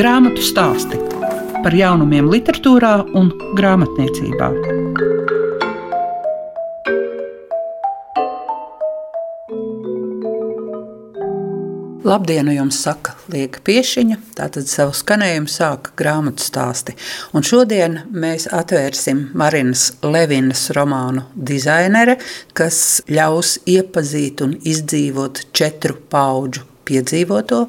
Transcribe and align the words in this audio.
Grāmatu 0.00 0.40
stāsti 0.40 0.96
par 1.60 1.74
jaunumiem, 1.76 2.30
literatūrā 2.32 2.92
un 3.20 3.26
grāmatniecībā. 3.58 4.46
Labdien, 12.08 12.48
jums 12.54 12.78
saka 12.80 13.18
Lieka 13.28 13.60
Piešiņa. 13.66 14.16
Tātad 14.40 14.72
savu 14.72 14.96
skanējumu 14.96 15.52
sāka 15.52 15.92
grāmatu 16.00 16.48
stāsti. 16.48 16.96
Un 17.36 17.44
šodien 17.44 18.00
mēs 18.08 18.48
atvērsim 18.56 19.26
Marinas 19.36 19.90
Levinas 20.00 20.64
romānu 20.80 21.28
Dizainere, 21.36 22.16
kas 22.56 23.02
ļaus 23.04 23.58
iepazīt 23.68 24.40
un 24.48 24.56
izdzīvot 24.64 25.50
četru 25.52 26.00
pauģu 26.08 26.69
piedzīvoto, 26.90 27.60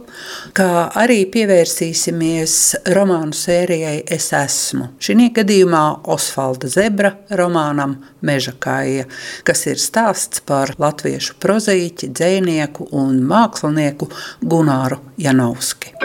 kā 0.57 0.69
arī 0.97 1.21
pievērsīsimies 1.31 2.57
romānu 2.97 3.37
sērijai 3.37 4.01
Es 4.11 4.31
esmu. 4.35 4.91
Šī 5.01 5.29
gadījumā 5.35 5.83
Osvalda 6.11 6.69
Zebra 6.71 7.13
romānam 7.37 7.99
Meža 8.25 8.53
kāja, 8.61 9.07
kas 9.47 9.65
ir 9.69 9.79
stāsts 9.81 10.43
par 10.45 10.73
latviešu 10.81 11.37
prozīķi, 11.41 12.11
dzēnieku 12.17 12.91
un 12.97 13.21
mākslinieku 13.29 14.09
Gunāru 14.41 15.01
Janovski. 15.21 15.95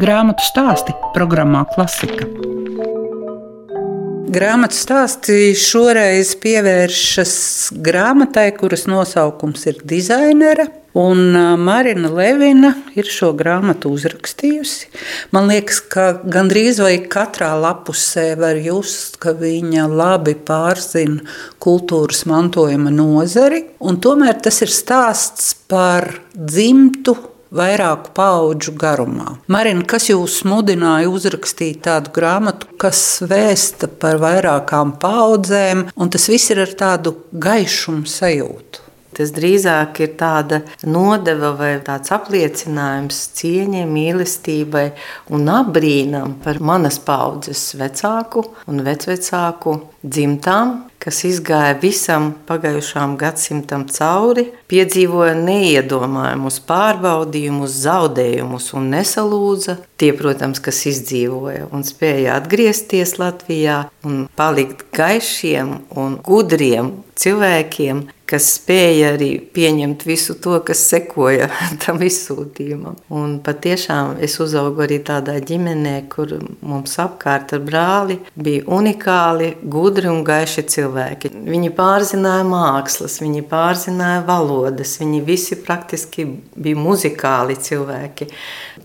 Grāmatu 0.00 0.46
stāsti 0.46 0.96
programmā 1.16 1.66
Klasika. 1.74 2.49
Grāmatas 4.30 4.84
stāstī 4.84 5.56
šoreiz 5.58 6.36
pievēršas 6.38 7.32
grāmatai, 7.82 8.52
kuras 8.54 8.84
nosaukums 8.86 9.64
ir 9.66 9.80
Dizainere. 9.82 10.68
Un 10.94 11.34
Marina 11.58 12.10
Levina 12.14 12.70
ir 12.98 13.08
šo 13.10 13.32
grāmatu 13.38 13.90
uzrakstījusi. 13.94 14.86
Man 15.34 15.50
liekas, 15.50 15.80
ka 15.82 16.06
gandrīz 16.22 16.78
vai 16.82 16.96
katrā 17.10 17.48
lapusē 17.58 18.28
var 18.38 18.58
just, 18.62 19.18
ka 19.22 19.34
viņa 19.38 19.88
labi 19.90 20.36
pārzina 20.38 21.26
kultūras 21.62 22.22
mantojuma 22.30 22.94
nozari. 22.94 23.64
Tomēr 23.82 24.38
tas 24.46 24.62
ir 24.62 24.70
stāsts 24.70 25.56
par 25.70 26.06
dzimtu 26.34 27.16
vairāku 27.54 28.12
pauģu 28.16 28.74
garumā. 28.80 29.36
Marina, 29.50 29.84
kas 29.88 30.10
jūs 30.10 30.40
mudināja 30.48 31.10
uzrakstīt 31.10 31.82
tādu 31.86 32.14
grāmatu, 32.14 32.70
kas 32.80 33.00
vēsta 33.26 33.90
par 34.00 34.20
vairākām 34.22 34.96
paudzēm, 35.02 35.88
un 35.96 36.12
tas 36.12 36.28
viss 36.30 36.52
ir 36.54 36.62
ar 36.66 36.76
tādu 36.78 37.16
gaišumu 37.32 38.06
sajūtu? 38.10 38.86
Tas 39.20 39.32
drīzāk 39.36 39.98
ir 40.04 40.12
tāda 40.16 40.60
nodeva 40.86 41.50
vai 41.58 41.72
tāds 41.84 42.12
apliecinājums 42.14 43.18
cieņai, 43.36 43.82
mīlestībai 43.90 44.84
un 45.34 45.50
apbrīnam 45.50 46.38
par 46.44 46.62
manas 46.64 47.00
paudzes 47.04 47.72
vecāku 47.76 48.46
un 48.70 48.80
vecvecāku 48.86 49.74
dzimtām, 50.06 50.76
kas 51.00 51.22
izgāja 51.24 51.74
visam 51.80 52.30
pagājušām 52.48 53.16
gadsimtam 53.20 53.86
cauri, 53.88 54.50
piedzīvoja 54.70 55.32
neiedomājumus, 55.38 56.60
pārbaudījumus, 56.68 57.78
zaudējumus 57.86 58.70
un 58.76 58.90
nesalūza. 58.94 59.78
Tie, 60.00 60.12
protams, 60.16 60.60
kas 60.64 60.84
izdzīvoja 60.90 61.70
un 61.74 61.84
spēja 61.88 62.36
atgriezties 62.40 63.16
Latvijā 63.20 63.82
un 64.06 64.26
palikt 64.36 64.86
gaišiem 64.96 65.76
un 66.00 66.18
gudriem 66.24 66.94
cilvēkiem, 67.20 68.06
kas 68.30 68.46
spēja 68.56 69.14
arī 69.16 69.30
pieņemt 69.54 70.04
visu 70.06 70.36
to, 70.42 70.56
kas 70.66 70.82
sekoja 70.92 71.48
tam 71.82 72.00
izsūtījumam. 72.06 72.98
Un 73.12 73.38
patiešām 73.44 74.20
es 74.24 74.38
uzaugu 74.42 74.84
arī 74.86 75.00
tādā 75.06 75.36
ģimenē, 75.42 75.96
kur 76.12 76.36
mums 76.62 76.96
apkārt 77.02 77.54
ar 77.56 77.64
brāli 77.66 78.20
bija 78.34 78.66
unikāli, 78.78 79.52
gudri 79.62 80.10
un 80.12 80.22
gaiši 80.26 80.66
cilvēki. 80.76 81.34
Viņi 81.50 81.72
pārzināja 81.76 82.46
mākslas, 82.48 83.20
viņi 83.22 83.44
pārzināja 83.50 84.24
valodas, 84.28 84.96
viņi 85.02 85.22
visi 85.26 85.58
praktiski 85.60 86.28
bija 86.56 86.78
muzikāli 86.78 87.58
cilvēki. 87.60 88.30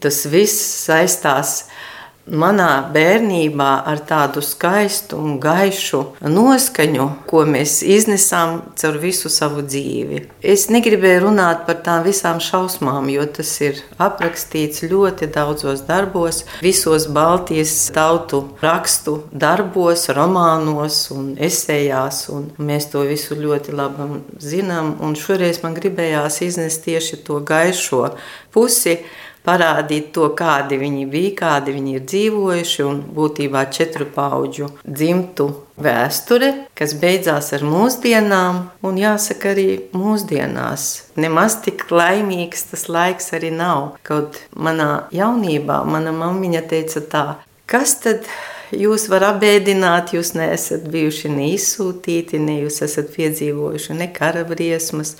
Tas 0.02 0.26
viss 0.30 0.86
saistās 0.86 1.60
ar 1.66 1.95
manā 2.26 2.90
bērnībā 2.94 3.70
ar 3.86 4.02
tādu 4.08 4.42
skaistu 4.42 5.18
un 5.22 5.38
gaišu 5.42 6.02
noskaņu, 6.26 7.08
ko 7.30 7.44
mēs 7.50 7.82
iznesām 7.86 8.62
caur 8.80 8.98
visu 9.02 9.30
savu 9.30 9.64
dzīvi. 9.66 10.22
Es 10.42 10.68
negribēju 10.74 11.26
runāt 11.28 11.66
par 11.68 11.82
tām 11.86 12.06
visām 12.06 12.42
šausmām, 12.42 13.10
jo 13.14 13.26
tas 13.38 13.52
ir 13.62 13.82
aprakstīts 14.02 14.86
ļoti 14.90 15.30
daudzos 15.36 15.86
darbos, 15.88 16.44
visos 16.66 17.08
Baltijas 17.14 17.76
tautu 17.96 18.44
rakstu 18.64 19.20
darbos, 19.32 20.08
romānos 20.16 21.06
un 21.16 21.34
esējās. 21.38 22.26
Un 22.34 22.50
mēs 22.58 22.90
to 22.94 23.06
visu 23.06 23.38
ļoti 23.38 23.76
labi 23.76 24.22
zinām, 24.42 24.96
un 25.04 25.14
šoreiz 25.20 25.62
man 25.64 25.78
gribējās 25.78 26.42
iznest 26.46 26.84
tieši 26.88 27.22
to 27.26 27.40
gaišo 27.46 28.10
pusi 28.56 29.00
parādīt 29.46 30.12
to, 30.16 30.30
kādi 30.38 30.80
viņi 30.82 31.06
bija, 31.12 31.34
kādi 31.42 31.76
viņi 31.76 31.96
ir 32.00 32.08
dzīvojuši, 32.12 32.82
un 32.86 33.04
būtībā 33.16 33.66
četru 33.76 34.08
pauģu 34.16 34.72
dzimtu 34.86 35.48
vēsture, 35.82 36.52
kas 36.78 36.96
beidzās 37.02 37.52
ar 37.56 37.66
mūsdienām, 37.68 38.64
un 38.86 39.00
jāsaka, 39.02 39.54
arī 39.56 39.68
mūsdienās. 39.96 40.90
Nemaz 41.20 41.60
tik 41.66 41.88
laimīgs 41.92 42.70
tas 42.72 42.88
laiks 42.90 43.32
arī 43.38 43.54
nav. 43.54 43.96
Kaut 44.08 44.42
manā 44.56 45.06
jaunībā 45.16 45.84
mana 45.88 46.16
mammiņa 46.16 46.66
teica 46.72 47.06
tā, 47.12 47.26
kas 47.70 48.00
tad 48.04 48.26
ir? 48.26 48.44
Jūs 48.74 49.08
var 49.12 49.28
apbēdināt, 49.34 50.14
jūs 50.16 50.34
neesat 50.38 50.88
bijuši 50.92 51.32
ne 51.34 51.52
izsūtīti, 51.54 52.40
ne 52.42 52.60
jūs 52.64 52.82
esat 52.86 53.12
piedzīvojuši 53.16 53.98
ne 54.00 54.10
kara 54.14 54.46
briesmas, 54.48 55.16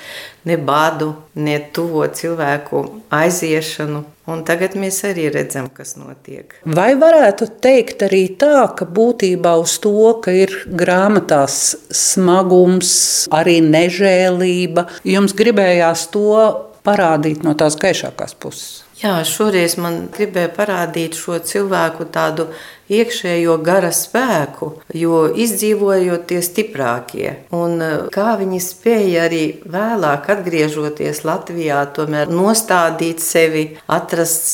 ne 0.46 0.58
badu, 0.58 1.14
ne 1.36 1.60
tuvo 1.74 2.06
cilvēku 2.08 2.84
aiziešanu. 3.14 4.04
Un 4.26 4.42
tagad 4.42 4.74
mēs 4.74 5.04
arī 5.06 5.28
redzam, 5.30 5.68
kas 5.70 5.94
notiek. 6.00 6.56
Vai 6.66 6.96
varētu 6.98 7.46
teikt 7.62 8.08
arī 8.08 8.24
tā, 8.42 8.64
ka 8.74 8.88
būtībā 8.90 9.54
uz 9.62 9.76
to, 9.84 10.16
ka 10.26 10.34
ir 10.34 10.54
grāmatās 10.66 11.76
smagums, 11.94 12.96
arī 13.30 13.60
nežēlība, 13.62 14.88
jums 15.06 15.38
gribējās 15.38 16.08
to 16.16 16.40
parādīt 16.86 17.46
no 17.46 17.54
tās 17.58 17.78
gaišākās 17.82 18.34
puses? 18.42 18.82
Jā, 18.96 19.18
šoreiz 19.28 19.76
man 19.82 20.06
gribēja 20.14 20.50
parādīt 20.56 21.18
šo 21.20 21.36
cilvēku 21.44 22.08
tādu 22.16 22.48
iekšējo 22.92 23.58
gara 23.66 23.92
spēku, 23.96 24.72
jo 24.94 25.26
izdzīvojot 25.32 26.28
tie 26.30 26.42
stiprākie. 26.46 27.30
Un 27.56 27.82
e, 27.82 27.90
kā 28.14 28.36
viņi 28.40 28.62
spēja 28.62 29.26
arī 29.30 29.44
vēlāk, 29.66 30.30
atgriežoties 30.36 31.24
Latvijā, 31.26 31.82
tomēr 31.96 32.32
nostādīt 32.32 33.24
sevi, 33.24 33.66
atrast 33.90 34.46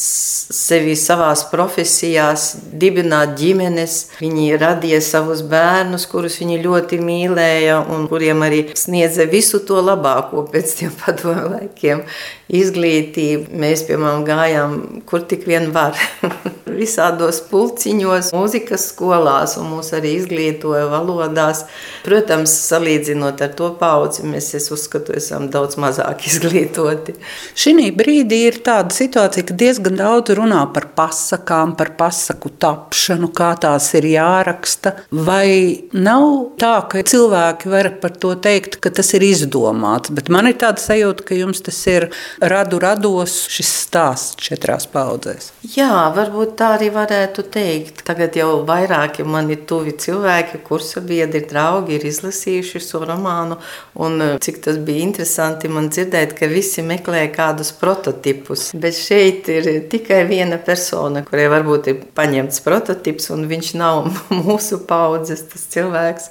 sevi 0.56 0.96
savās 1.00 1.44
profesijās, 1.52 2.52
dibināt 2.72 3.36
ģimenes. 3.40 3.98
Viņi 4.22 4.60
radīja 4.62 5.02
savus 5.04 5.44
bērnus, 5.48 6.08
kurus 6.12 6.40
viņi 6.42 6.62
ļoti 6.64 7.02
mīlēja 7.04 7.82
un 7.92 8.08
kuriem 8.12 8.46
arī 8.48 8.64
sniedza 8.78 9.28
visu 9.30 9.62
to 9.68 9.82
labāko 9.84 10.46
pēc 10.52 10.78
tiem 10.80 10.96
padomu 11.04 11.52
laikiem. 11.56 12.06
Izglītību 12.52 13.56
mēs, 13.62 13.86
piemēram, 13.88 14.26
gājām, 14.28 14.74
kur 15.08 15.24
tik 15.28 15.46
vien 15.48 15.70
var. 15.76 15.96
Visādos 16.82 17.40
pulciņos, 17.48 18.21
skolās, 18.22 18.36
mūzikas 18.36 18.88
skolās, 18.92 19.56
un 19.60 19.70
mūs 19.76 19.92
arī 19.98 20.16
izglītoja 20.20 20.88
valodās. 20.92 21.66
Protams, 22.06 22.54
salīdzinot 22.68 23.42
ar 23.42 23.54
to 23.58 23.72
paudzi, 23.80 24.26
mēs, 24.28 24.54
es 24.58 24.70
uzskatu, 24.74 25.16
esam 25.18 25.50
daudz 25.52 25.78
mazāk 25.82 26.26
izglītoti. 26.30 27.16
Šī 27.56 27.90
brīdī 27.96 28.44
ir 28.50 28.60
tāda 28.66 28.94
situācija, 28.94 29.48
ka 29.48 29.58
diezgan 29.58 29.98
daudz 30.00 30.36
runā 30.38 30.64
par 30.74 30.90
pasakām, 30.96 31.76
par 31.80 31.94
pasaku 31.98 32.52
tapšanu, 32.62 33.32
kā 33.36 33.54
tās 33.62 33.92
ir 33.98 34.08
jāraksta. 34.12 34.96
Vai 35.12 35.88
nav 35.94 36.58
tā, 36.62 36.76
ka 36.92 37.04
cilvēki 37.08 37.72
var 37.72 37.92
par 38.02 38.16
to 38.22 38.36
teikt, 38.36 38.80
ka 38.84 38.92
tas 38.94 39.14
ir 39.18 39.26
izdomāts, 39.26 40.12
bet 40.14 40.30
man 40.34 40.50
ir 40.50 40.58
tāda 40.62 40.82
sajūta, 40.82 41.26
ka 41.28 41.38
jums 41.38 41.64
tas 41.66 41.80
ir 41.90 42.10
radu 42.42 42.80
rados 42.82 43.46
šis 43.52 43.72
stāsts 43.86 44.38
četrās 44.42 44.88
paudzēs. 44.92 45.52
Jā, 45.76 46.12
varbūt 46.16 46.56
tā 46.60 46.74
arī 46.78 46.92
varētu 46.94 47.46
teikt. 47.54 48.04
Tagad 48.12 48.36
jau 48.36 48.66
vairāki 48.68 49.24
mani 49.24 49.56
tuvi 49.70 49.94
cilvēki, 49.96 50.58
kursa 50.68 51.00
biedri, 51.00 51.40
draugi 51.48 51.94
ir 51.96 52.04
izlasījuši 52.10 52.82
šo 52.84 53.00
romānu. 53.08 53.56
Un, 53.96 54.22
eh, 54.22 54.32
cik 54.44 54.58
tas 54.66 54.80
bija 54.90 55.06
interesanti 55.06 55.70
man 55.72 55.88
dzirdēt, 55.90 56.34
ka 56.36 56.50
visi 56.52 56.84
meklē 56.84 57.22
kādus 57.32 57.72
prototipus. 57.72 58.74
Bet 58.74 59.00
šeit 59.00 59.48
ir 59.48 59.88
tikai 59.88 60.26
viena 60.28 60.58
persona, 60.58 61.24
kurai 61.24 61.48
varbūt 61.56 61.88
ir 61.88 62.04
paņemts 62.20 62.60
prototips, 62.66 63.30
un 63.32 63.48
viņš 63.48 63.72
nav 63.80 64.04
mūsu 64.44 64.82
paudzes, 64.92 65.48
cilvēks. 65.72 66.28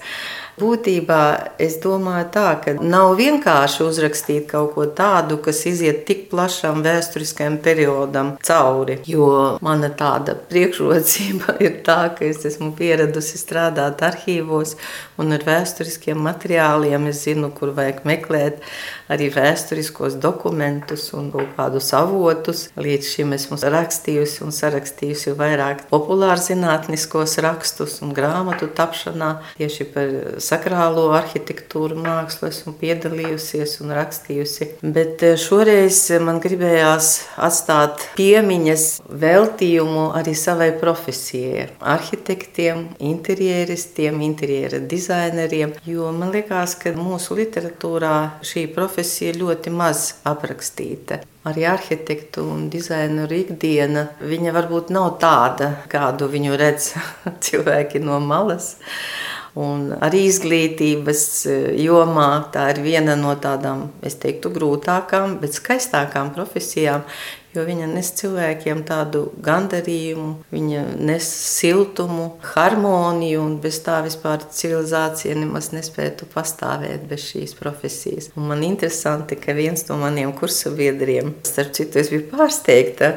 Būtībā 0.59 1.23
es 1.63 1.77
domāju, 1.83 2.27
tā, 2.35 2.47
ka 2.65 2.75
nav 2.83 3.15
vienkārši 3.21 3.85
uzrakstīt 3.87 4.49
kaut 4.51 4.75
ko 4.75 4.87
tādu, 4.97 5.39
kas 5.45 5.63
iziet 5.71 6.03
tik 6.09 6.27
plašam 6.33 6.83
vēsturiskajam 6.85 7.59
periodam 7.65 8.35
cauri. 8.45 8.99
Jo 9.09 9.59
mana 9.65 9.93
tāda 9.95 10.35
priekšrocība 10.51 11.57
ir 11.67 11.81
tā, 11.87 12.01
ka 12.17 12.27
es 12.29 12.45
esmu 12.49 12.73
pieradusi 12.79 13.41
strādāt 13.41 14.03
arhīvos 14.05 14.77
un 15.21 15.37
ar 15.37 15.47
vēsturiskiem 15.47 16.21
materiāliem. 16.27 17.09
Es 17.11 17.25
zinu, 17.27 17.53
kur 17.55 17.75
vajag 17.77 18.03
meklēt 18.09 18.61
arī 19.11 19.31
vēsturiskos 19.35 20.19
dokumentus 20.23 21.09
un 21.17 21.31
kaut 21.35 21.55
kādus 21.57 21.93
avotus. 21.97 22.67
Līdz 22.81 23.15
šim 23.15 23.35
esmu 23.37 23.59
rakstījusi 23.61 24.45
un 24.47 24.55
sarakstījusi 24.55 25.35
vairāk 25.39 25.87
populāru 25.91 26.43
zinātniskos 26.45 27.39
rakstus 27.45 27.99
un 28.05 28.15
grāmatu 28.17 28.71
tapšanā 28.77 29.33
tieši 29.57 29.89
par 29.95 30.15
sakrālo 30.43 31.09
arhitektūru 31.17 31.99
mākslu 32.01 32.49
esmu 32.49 32.75
piedalījusies 32.81 33.77
un 33.85 33.95
rakstījusi. 33.97 34.69
Bet 34.83 35.25
eh, 35.27 35.37
šoreiz 35.41 36.03
man 36.25 36.41
gribējās 36.43 37.11
atstāt 37.49 38.07
piemiņas 38.19 38.87
veltījumu 39.25 40.11
arī 40.19 40.35
savai 40.39 40.71
profesijai- 40.81 41.69
arhitektiem, 41.95 42.87
interjeristiem, 43.13 44.21
interjera 44.27 44.81
dizaineriem, 44.81 45.75
jo 45.87 46.13
man 46.13 46.33
liekas, 46.35 46.77
ka 46.81 46.95
mūsu 46.97 47.37
literatūrā 47.41 48.15
šī 48.43 48.67
profesija 48.75 49.37
ļoti 49.37 49.71
maz 49.71 50.15
aprakstīta. 50.25 51.21
Arī 51.49 51.65
arhitektu 51.65 52.43
un 52.53 52.67
dizaineru 52.69 53.39
ikdiena, 53.39 54.03
viņa 54.21 54.53
varbūt 54.53 54.91
nav 54.93 55.15
tāda, 55.23 55.71
kādu 55.89 56.29
viņu 56.29 56.59
redz 56.61 56.91
cilvēki 57.47 58.03
no 58.05 58.19
malas. 58.21 58.75
Un 59.59 59.89
arī 59.99 60.29
izglītības 60.29 61.23
e, 61.51 61.55
jomā 61.83 62.29
tā 62.55 62.69
ir 62.71 62.83
viena 62.85 63.17
no 63.19 63.33
tādām, 63.35 63.89
es 64.07 64.15
teiktu, 64.23 64.53
grūtākām, 64.55 65.41
bet 65.43 65.57
skaistākām 65.59 66.31
profesijām, 66.37 67.03
jo 67.55 67.65
viņa 67.67 67.89
nes 67.91 68.11
cilvēkiem 68.21 68.85
tādu 68.87 69.25
gandarījumu, 69.43 70.45
viņa 70.55 70.85
nes 71.03 71.27
siltumu, 71.27 72.29
harmoniju, 72.53 73.43
un 73.43 73.57
bez 73.63 73.81
tā 73.85 73.99
vispār 74.07 74.45
civilizācija 74.55 75.35
nemaz 75.39 75.73
nespētu 75.75 76.29
pastāvēt 76.31 77.09
bez 77.11 77.27
šīs 77.33 77.57
profesijas. 77.59 78.31
Un 78.37 78.51
man 78.53 78.65
interesanti, 78.67 79.39
ka 79.41 79.57
viens 79.59 79.87
no 79.91 79.99
maniem 80.01 80.33
kursabiedriem, 80.37 81.35
starp 81.47 81.75
citu, 81.77 82.01
es 82.03 82.13
biju 82.13 82.29
pārsteigta, 82.31 83.17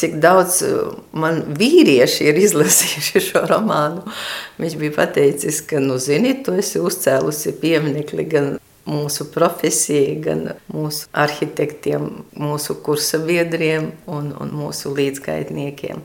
cik 0.00 0.18
daudz 0.22 0.62
uh, 0.66 0.94
man 1.12 1.42
vīrieši 1.58 2.30
ir 2.30 2.40
izlasījuši 2.48 3.26
šo 3.28 3.44
romānu. 3.52 4.04
Viņš 4.58 4.78
bija 4.80 4.96
pateicis, 4.96 5.60
ka, 5.68 5.82
nu, 5.82 6.00
zini, 6.02 6.38
tu 6.44 6.56
esi 6.58 6.82
uzcēlusi 6.82 7.58
pieminekli 7.60 8.26
gan 8.32 8.54
mūsu 8.88 9.26
profesijai, 9.32 10.16
gan 10.24 10.44
mūsu 10.72 11.08
arhitektiem, 11.16 12.08
mūsu 12.36 12.76
kursa 12.84 13.20
biedriem 13.24 13.92
un, 14.10 14.32
un 14.40 14.54
mūsu 14.54 14.92
līdzgaitniekiem. 14.96 16.02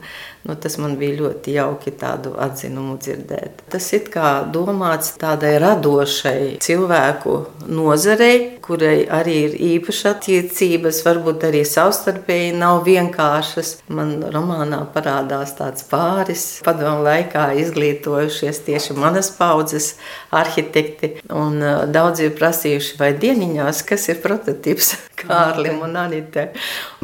Nu, 0.47 0.56
tas 0.56 0.77
man 0.80 0.95
bija 1.00 1.18
ļoti 1.19 1.53
jauki 1.57 1.91
tādu 2.00 2.31
atzinumu 2.39 2.95
dzirdēt. 3.01 3.63
Tas 3.69 3.86
ir 3.95 4.06
kā 4.12 4.30
domāts 4.53 5.12
tādai 5.19 5.57
radošai 5.62 6.57
cilvēku 6.63 7.36
nozarei, 7.68 8.56
kurai 8.63 9.03
arī 9.19 9.36
ir 9.50 9.57
īpaša 9.69 10.13
attiecības, 10.15 11.01
varbūt 11.06 11.44
arī 11.50 11.65
savstarpēji 11.68 12.56
nav 12.57 12.86
vienkāršas. 12.88 13.75
Man 13.91 14.15
romānā 14.31 14.86
parādās 14.94 15.53
tāds 15.59 15.83
pāris 15.91 16.47
padomu 16.65 17.03
laikā 17.07 17.50
izglītojušies 17.65 18.63
tieši 18.69 18.95
manas 18.97 19.33
paudzes 19.35 19.92
arhitekti. 20.31 21.18
Un 21.35 21.59
uh, 21.59 21.83
daudzi 21.92 22.30
ir 22.30 22.35
prasījuši, 22.39 22.95
vai 23.01 23.12
dieniņās, 23.19 23.83
kas 23.92 24.07
ir 24.13 24.24
prototyps 24.24 24.95
Kārlim 25.19 25.81
un 25.86 25.98
Anitē. 26.00 26.50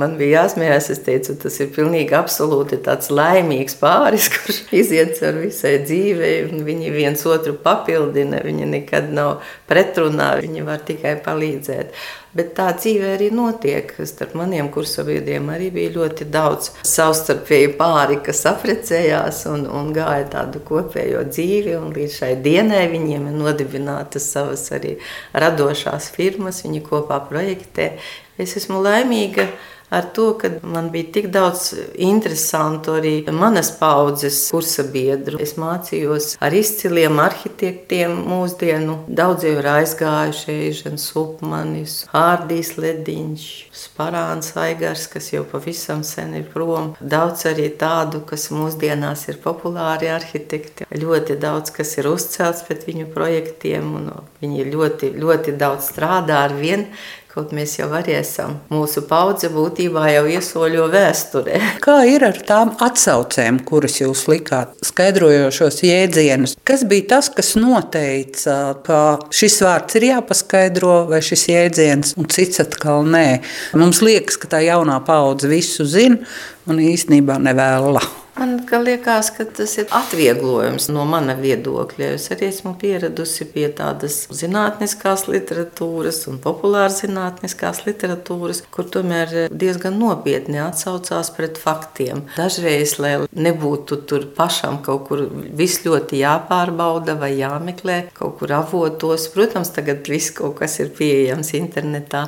Man 0.01 0.15
bija 0.19 0.43
jāsmējās, 0.43 0.89
es 0.93 1.01
teicu, 1.05 1.35
tas 1.41 1.59
ir 1.63 1.71
pilnīgi 1.75 2.15
absolūti 2.17 2.79
tāds 2.85 3.11
laimīgs 3.13 3.77
pāris, 3.81 4.29
kurš 4.33 4.61
iziet 4.75 5.21
ar 5.25 5.39
visai 5.43 5.77
dzīvei, 5.83 6.35
un 6.49 6.65
viņi 6.67 6.93
viens 6.95 7.25
otru 7.29 7.55
papildina. 7.65 8.43
Viņi 8.45 8.69
nekad 8.73 9.11
nav 9.15 9.39
pretrunā, 9.69 10.35
viņi 10.43 10.67
var 10.67 10.85
tikai 10.87 11.17
palīdzēt. 11.25 11.95
Bet 12.35 12.51
tā 12.57 12.67
dzīve 12.75 13.13
arī 13.15 13.29
notiek. 13.31 13.93
Starp 14.03 14.33
maniem 14.35 14.67
kursabiedriem 14.73 15.47
arī 15.53 15.69
bija 15.71 15.93
ļoti 15.93 16.27
daudz 16.27 16.73
savstarpēju 16.83 17.75
pāri, 17.79 18.17
kas 18.25 18.43
apprecējās 18.51 19.45
un, 19.53 19.63
un 19.71 19.93
gāja 19.95 20.25
tādu 20.33 20.59
kopējo 20.67 21.23
dzīvi. 21.29 21.77
Līdz 21.95 22.17
šai 22.19 22.33
dienai 22.43 22.85
viņiem 22.91 23.29
ir 23.31 23.37
nodibinātas 23.39 24.27
savas 24.35 24.67
arī 24.75 24.97
radošās 25.31 26.09
firmas, 26.15 26.65
viņi 26.67 26.83
kopā 26.89 27.21
projektē. 27.29 27.93
Es 28.35 28.57
esmu 28.59 28.81
laimīga 28.83 29.47
ar 29.89 30.05
to, 30.13 30.33
ka 30.39 30.49
man 30.63 30.89
bija 30.93 31.11
tik 31.17 31.27
daudz 31.33 31.73
interesantu 31.95 32.95
arī 32.99 33.13
manas 33.31 33.71
paudzes 33.79 34.39
kursa 34.51 34.85
biedru. 34.91 35.39
Es 35.41 35.55
mācījos 35.59 36.35
ar 36.43 36.55
izciliem 36.55 37.19
arhitektiem 37.21 38.15
mūsdienu. 38.29 38.97
Daudz 39.07 39.45
jau 39.47 39.55
ir 39.59 39.69
aizgājuši, 39.75 40.57
Ežens 40.69 41.07
Upmanis, 41.19 41.97
Hārdijs 42.13 42.75
Lediņš, 42.79 43.47
Sparāns 43.75 44.53
Aigars, 44.59 45.07
kas 45.11 45.31
jau 45.33 45.45
pavisam 45.49 46.03
sen 46.07 46.35
ir 46.39 46.47
prom. 46.53 46.93
Daudz 46.99 47.45
arī 47.49 47.69
tādu, 47.79 48.23
kas 48.27 48.49
mūsdienās 48.53 49.27
ir 49.31 49.41
populāri 49.43 50.09
arhitekti. 50.13 50.89
Ļoti 50.95 51.37
daudz, 51.41 51.73
kas 51.75 51.97
ir 51.99 52.09
uzcelts 52.11 52.65
pēc 52.67 52.87
viņu 52.89 53.09
projektiem, 53.13 53.91
un 53.99 54.09
viņi 54.41 54.67
ļoti, 54.71 55.13
ļoti 55.19 55.55
daudz 55.59 55.91
strādā 55.93 56.45
ar 56.47 56.57
vienu 56.57 56.89
Kaut 57.35 57.49
mēs 57.51 57.73
jau 57.75 57.89
arī 57.91 58.13
esam. 58.15 58.53
Mūsu 58.71 59.01
paudze 59.09 59.49
būtībā 59.51 60.05
jau 60.07 60.21
iesoļo 60.31 60.85
vēsturē. 60.93 61.57
Kā 61.83 61.97
ir 62.07 62.23
ar 62.23 62.39
tām 62.47 62.71
atsaucēm, 62.79 63.59
kuras 63.67 63.97
jūs 63.99 64.21
likāt, 64.31 64.71
skaidrojošos 64.87 65.81
jēdzienus? 65.83 66.55
Kas 66.63 66.85
bija 66.87 67.09
tas, 67.17 67.27
kas 67.35 67.51
noteica, 67.59 68.57
ka 68.87 68.99
šis 69.35 69.59
vārds 69.67 69.99
ir 69.99 70.09
jāpaskaidro, 70.13 70.95
vai 71.11 71.19
šis 71.27 71.47
jēdziens, 71.51 72.15
un 72.15 72.31
cits 72.31 72.63
atkal 72.63 73.03
nē? 73.03 73.27
Mums 73.75 73.99
liekas, 74.05 74.39
ka 74.39 74.55
tā 74.55 74.63
jaunā 74.69 75.01
paudze 75.03 75.51
visu 75.51 75.83
zina 75.83 76.23
un 76.71 76.79
īstenībā 76.87 77.35
nevēlas. 77.51 78.24
Man 78.35 78.57
liekas, 78.83 79.29
ka 79.31 79.45
tas 79.47 79.77
ir 79.79 79.85
atvieglojums 79.95 80.89
no 80.91 81.05
mana 81.07 81.37
viedokļa. 81.39 82.09
Es 82.17 82.25
arī 82.33 82.49
esmu 82.51 82.73
pieradusi 82.81 83.45
pie 83.47 83.69
tādas 83.71 84.25
zinātniskās 84.27 85.23
literatūras 85.31 86.25
un 86.27 86.41
populāras 86.43 86.99
zinātniskās 87.05 87.85
literatūras, 87.85 88.59
kur 88.75 88.89
tomēr 88.91 89.47
diezgan 89.55 89.95
nopietni 90.01 90.59
atsaucās 90.59 91.31
pret 91.37 91.55
faktiem. 91.61 92.25
Dažreiz, 92.35 92.97
lai 92.99 93.13
nebūtu 93.31 94.01
tur 94.09 94.27
pašam 94.35 94.81
kaut 94.83 95.07
kur 95.07 95.23
viss 95.31 95.85
ļoti 95.87 96.19
jāpārbauda 96.19 97.15
vai 97.21 97.31
jāmeklē 97.37 98.01
kaut 98.19 98.35
kur 98.41 98.51
avotos. 98.59 99.29
Protams, 99.31 99.71
tagad 99.79 100.11
viss 100.11 100.35
kaut 100.35 100.57
kas 100.59 100.75
ir 100.83 100.91
pieejams 100.97 101.53
internetā, 101.55 102.25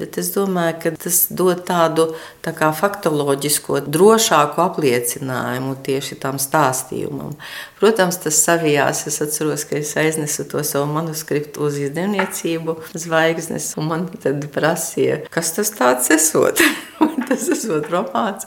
bet 0.00 0.16
es 0.16 0.32
domāju, 0.32 0.80
ka 0.86 0.96
tas 1.04 1.26
dod 1.28 1.60
tādu 1.68 2.14
tā 2.40 2.56
faktoloģisko, 2.56 3.84
drošāku 3.92 4.64
apliecinājumu 4.64 5.41
risinājumu 5.42 5.76
tieši 5.82 6.18
tam 6.20 6.38
stāstījumam. 6.38 7.34
Protams, 7.80 8.18
tas 8.22 8.38
savijās. 8.44 9.06
Es 9.06 9.20
atceros, 9.20 9.64
ka 9.64 9.76
es 9.78 9.96
aiznesu 9.96 10.44
to 10.48 10.62
savu 10.62 10.86
manuskriptu 10.92 11.66
uz 11.66 11.78
izdevniecību 11.78 12.76
zvaigznes, 12.94 13.74
un 13.76 13.88
man 13.88 14.08
tad 14.22 14.44
prasīja, 14.52 15.22
kas 15.30 15.52
tas 15.56 15.70
tāds 15.70 16.10
esot. 16.10 16.62
tas 17.28 17.48
esot 17.48 17.90
romāns. 17.90 18.46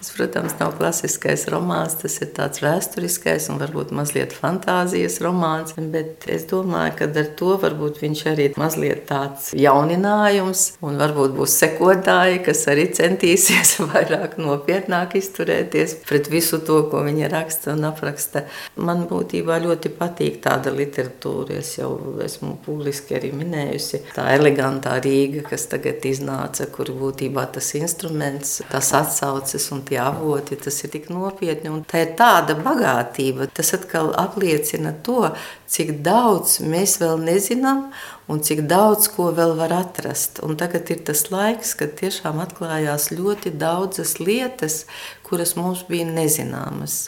Tas, 0.00 0.14
protams, 0.16 0.54
nav 0.56 0.70
klasiskais 0.78 1.42
romāns, 1.52 1.92
tas 2.00 2.14
ir 2.24 2.30
tāds 2.32 2.62
vēsturiskais 2.64 3.50
un 3.52 3.58
varbūt 3.60 3.90
mazliet 3.92 4.32
fantāzijas 4.32 5.18
romāns. 5.20 5.74
Bet 5.76 6.24
es 6.32 6.46
domāju, 6.48 6.94
ka 6.96 7.08
ar 7.20 7.26
to 7.36 7.58
varbūt 7.60 7.98
viņš 8.00 8.22
arī 8.30 8.46
mazliet 8.56 9.02
tāds 9.10 9.50
jauninājums, 9.52 10.62
un 10.80 10.96
varbūt 10.96 11.34
būs 11.36 11.56
sekotāji, 11.60 12.38
kas 12.46 12.64
arī 12.72 12.86
centīsies 12.96 13.74
vairāk 13.90 14.38
nopietnāk 14.40 15.18
izturēties 15.20 15.98
pret 16.08 16.32
visu 16.32 16.62
to, 16.64 16.78
ko 16.88 17.04
viņi 17.04 17.28
raksta 17.34 17.74
un 17.74 17.84
apraksta. 17.90 18.46
Man 18.80 19.04
būtībā 19.10 19.60
ļoti 19.66 19.92
patīk 20.00 20.40
tāda 20.48 20.72
literatūra. 20.72 21.58
Es 21.60 21.74
jau 21.76 21.92
esmu 22.24 22.54
publiski 22.64 23.18
arī 23.20 23.34
minējusi. 23.36 24.06
Tā 24.16 24.30
elegantā 24.38 24.96
Rīga, 25.04 25.44
kas 25.52 25.68
tagad 25.68 26.08
iznāca, 26.08 26.70
kur 26.72 26.88
būtībā 26.96 27.44
tas 27.52 27.74
instruments, 27.76 28.62
tas 28.72 28.94
atsauces 28.96 29.68
un 29.76 29.84
tie 29.90 29.98
avoti, 30.02 30.56
tas 30.56 30.78
ir 30.84 30.92
tik 30.94 31.10
nopietni. 31.12 31.72
Un 31.72 31.82
tā 31.88 32.04
ir 32.06 32.14
tāda 32.18 32.56
bagātība. 32.58 33.50
Tas 33.54 33.74
atkal 33.76 34.12
apliecina 34.18 34.94
to, 35.06 35.32
cik 35.70 35.98
daudz 36.06 36.60
mēs 36.62 36.96
vēl 37.02 37.20
nezinām 37.26 37.88
un 38.30 38.42
cik 38.46 38.62
daudz 38.70 39.08
ko 39.10 39.30
vēl 39.34 39.56
var 39.58 39.74
atrast. 39.74 40.38
Un 40.46 40.54
tagad 40.58 40.90
ir 40.94 41.02
tas 41.06 41.24
laiks, 41.32 41.74
kad 41.78 41.96
tiešām 41.98 42.38
atklājās 42.42 43.10
ļoti 43.10 43.50
daudzas 43.58 44.18
lietas, 44.22 44.84
kuras 45.26 45.56
mums 45.58 45.82
bija 45.88 46.06
nezināmas. 46.06 46.98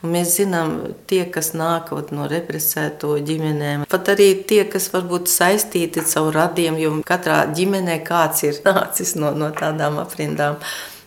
Un 0.00 0.14
mēs 0.16 0.36
zinām, 0.38 0.74
tie, 1.08 1.24
kas 1.32 1.52
nāk 1.56 1.92
no 2.12 2.28
represēto 2.28 3.14
ģimenēm, 3.28 3.84
pat 3.88 4.12
arī 4.14 4.30
tie, 4.48 4.62
kas 4.68 4.88
varbūt 4.92 5.28
saistīti 5.32 6.04
caur 6.14 6.32
radiem, 6.36 6.80
jo 6.80 6.94
katrā 7.08 7.42
ģimenē 7.52 8.00
kāds 8.08 8.44
ir 8.48 8.60
nācis 8.64 9.16
no, 9.20 9.32
no 9.36 9.52
tādām 9.56 10.00
aprindām. 10.04 10.60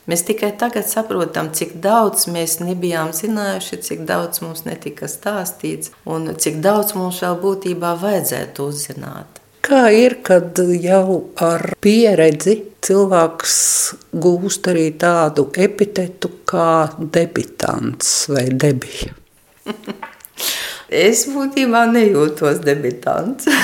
Mēs 0.06 0.22
tikai 0.28 0.52
tagad 0.60 0.86
saprotam, 0.86 1.50
cik 1.58 1.80
daudz 1.82 2.28
mēs 2.30 2.60
nebijām 2.62 3.10
zinājuši, 3.16 3.80
cik 3.88 4.04
daudz 4.06 4.44
mums 4.46 4.62
netika 4.68 5.10
stāstīts 5.10 5.90
un 6.06 6.30
cik 6.38 6.60
daudz 6.62 6.94
mums 6.98 7.24
vēl 7.26 7.40
būtībā 7.42 7.96
vajadzētu 8.04 8.70
uzzināt. 8.70 9.42
Kā 9.66 9.88
ir, 9.90 10.20
kad 10.22 10.60
jau 10.62 11.24
ar 11.42 11.72
pieredzi 11.82 12.60
cilvēks 12.86 13.56
gūst 14.14 14.70
arī 14.70 14.92
tādu 15.02 15.48
epitetu 15.58 16.30
kā 16.46 16.70
debitants 17.00 18.28
vai 18.30 18.46
debija? 18.54 19.16
es 20.90 21.26
būtībā 21.32 21.86
nejūtos 21.92 22.64
debitants. 22.66 23.50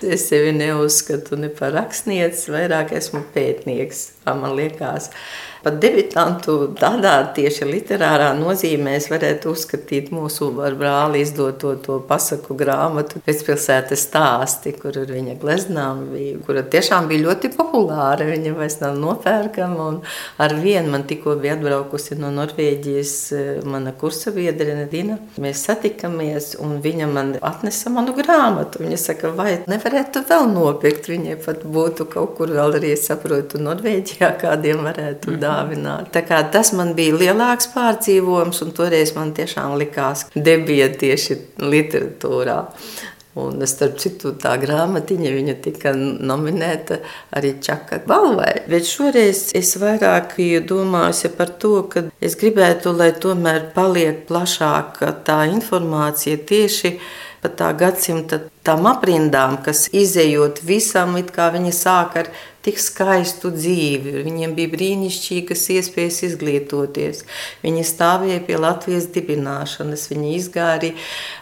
Es 0.00 0.30
sevi 0.30 0.54
neuzskatu 0.56 1.36
ne 1.36 1.50
par 1.52 1.74
rakstnieci, 1.74 2.46
vairāk 2.54 2.94
esmu 2.96 3.20
pētnieks, 3.34 3.98
man 4.24 4.54
liekas. 4.56 5.10
Pat 5.60 5.76
debitantu 5.76 6.54
tādā 6.80 7.18
tieši 7.36 7.66
literārā 7.68 8.30
nozīmē 8.38 8.94
es 8.96 9.10
varētu 9.12 9.50
uzskatīt 9.52 10.08
mūsu 10.14 10.46
ar 10.64 10.72
brāli 10.80 11.20
izdoto 11.20 11.74
to 11.84 11.98
pasaku 12.08 12.54
grāmatu 12.56 13.20
pēcpilsētas 13.26 14.06
stāsti, 14.06 14.72
kur 14.80 14.96
ar 15.02 15.12
viņa 15.12 15.34
gleznām 15.42 16.06
bija, 16.14 16.38
kura 16.46 16.62
tiešām 16.64 17.10
bija 17.10 17.26
ļoti 17.26 17.50
populāra, 17.58 18.24
viņa 18.30 18.54
vairs 18.56 18.78
nav 18.80 18.96
nopērkama, 19.02 19.88
un 19.90 19.98
ar 20.40 20.54
vienu 20.62 20.94
man 20.94 21.04
tikko 21.10 21.36
bija 21.42 21.58
atbraukusi 21.58 22.16
no 22.22 22.32
Norvēģijas 22.38 23.14
eh, 23.36 23.52
mana 23.68 23.92
kursa 23.92 24.32
biedrene 24.32 24.88
Dina. 24.88 25.18
Mēs 25.44 25.66
satikamies, 25.68 26.54
un 26.64 26.78
viņa 26.80 27.10
man 27.12 27.34
atnesa 27.36 27.92
manu 27.92 28.16
grāmatu. 28.16 28.80
Viņa 28.86 29.02
saka, 29.04 29.34
vai 29.36 29.58
nevarētu 29.68 30.24
vēl 30.32 30.48
nopirkt, 30.54 31.12
viņai 31.12 31.36
pat 31.44 31.68
būtu 31.68 32.08
kaut 32.16 32.38
kur 32.40 32.56
vēl 32.56 32.80
arī, 32.80 32.96
saprotu, 32.96 33.60
Norvēģijā 33.60 34.34
kādiem 34.40 34.86
varētu 34.88 35.36
dāt 35.36 35.49
dāvināt. 35.50 36.10
Tā 36.14 36.24
kā 36.26 36.40
tas 36.52 36.72
man 36.76 36.94
bija 36.98 37.18
lielāks 37.20 37.70
pārdzīvojums, 37.74 38.64
un 38.64 38.74
toreiz 38.76 39.14
man 39.18 39.34
tiešām 39.36 39.76
likās 39.80 40.28
debija 40.34 40.90
tieši 41.00 41.40
literatūrā. 41.60 42.60
Un, 43.38 43.62
starp 43.62 43.94
citu, 44.02 44.32
tā 44.42 44.56
grāmatiņa 44.58 45.52
tika 45.62 45.92
nominēta 45.94 46.96
arī 47.38 47.52
Čaka 47.62 48.00
balvai. 48.02 48.64
Bet 48.66 48.88
šoreiz 48.90 49.52
es 49.54 49.76
vairāk 49.78 50.34
domāju 50.66 51.30
par 51.38 51.54
to, 51.62 51.76
ka 51.86 52.08
es 52.20 52.34
gribētu, 52.34 52.90
lai 52.90 53.12
tomēr 53.14 53.70
paliek 53.76 54.26
plašāka 54.26 55.12
tā 55.22 55.44
informācija 55.46 56.42
tieši 56.42 56.96
par 57.40 57.54
tā 57.56 57.70
gadsimta 57.72 58.42
tām 58.66 58.90
aprindām, 58.90 59.60
kas 59.62 59.86
izējot 59.94 60.64
visam, 60.66 61.14
it 61.16 61.30
kā 61.30 61.52
viņi 61.54 61.72
sāk 61.72 62.18
ar 62.20 62.34
tik 62.64 62.80
skaistu 62.80 63.50
dzīvi. 63.54 64.20
Viņiem 64.26 64.52
bija 64.56 64.70
brīnišķīgas 64.74 65.64
iespējas 65.76 66.20
izglītoties. 66.28 67.22
Viņi 67.64 67.84
stāvēja 67.88 68.42
pie 68.44 68.58
Latvijas 68.60 69.08
dibināšanas, 69.14 70.08
viņi 70.12 70.34
izgāja 70.36 70.92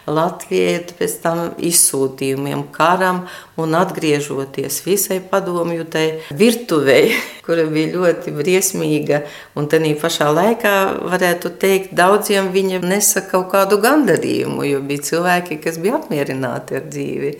Latvijai 0.07 0.79
pēc 0.97 1.15
tam 1.23 1.41
izsūtījumiem, 1.59 2.63
karam 2.75 3.25
un 3.59 3.75
atgriežoties 3.75 4.79
visai 4.85 5.19
padomju 5.19 5.85
tai 5.91 6.05
virtuvei, 6.31 7.11
kura 7.45 7.67
bija 7.69 7.93
ļoti 7.97 8.33
briesmīga. 8.35 9.23
Un 9.59 9.67
tādā 9.71 9.91
pašā 9.99 10.29
laikā 10.31 10.75
varētu 11.03 11.51
teikt, 11.59 11.93
daudziem 11.99 12.53
viņa 12.55 12.81
nesa 12.85 13.25
kaut 13.27 13.51
kādu 13.51 13.81
gandarījumu, 13.83 14.63
jo 14.69 14.81
bija 14.85 15.07
cilvēki, 15.11 15.59
kas 15.63 15.81
bija 15.81 15.99
apmierināti 15.99 16.79
ar 16.79 16.87
dzīvi. 16.87 17.35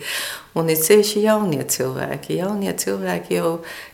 Un 0.58 0.70
ir 0.72 0.80
ceļši 0.82 1.22
jaunie 1.28 1.62
cilvēki. 1.62 2.40
Jaunie 2.40 2.72
cilvēki 2.74 3.36
jau, 3.36 3.52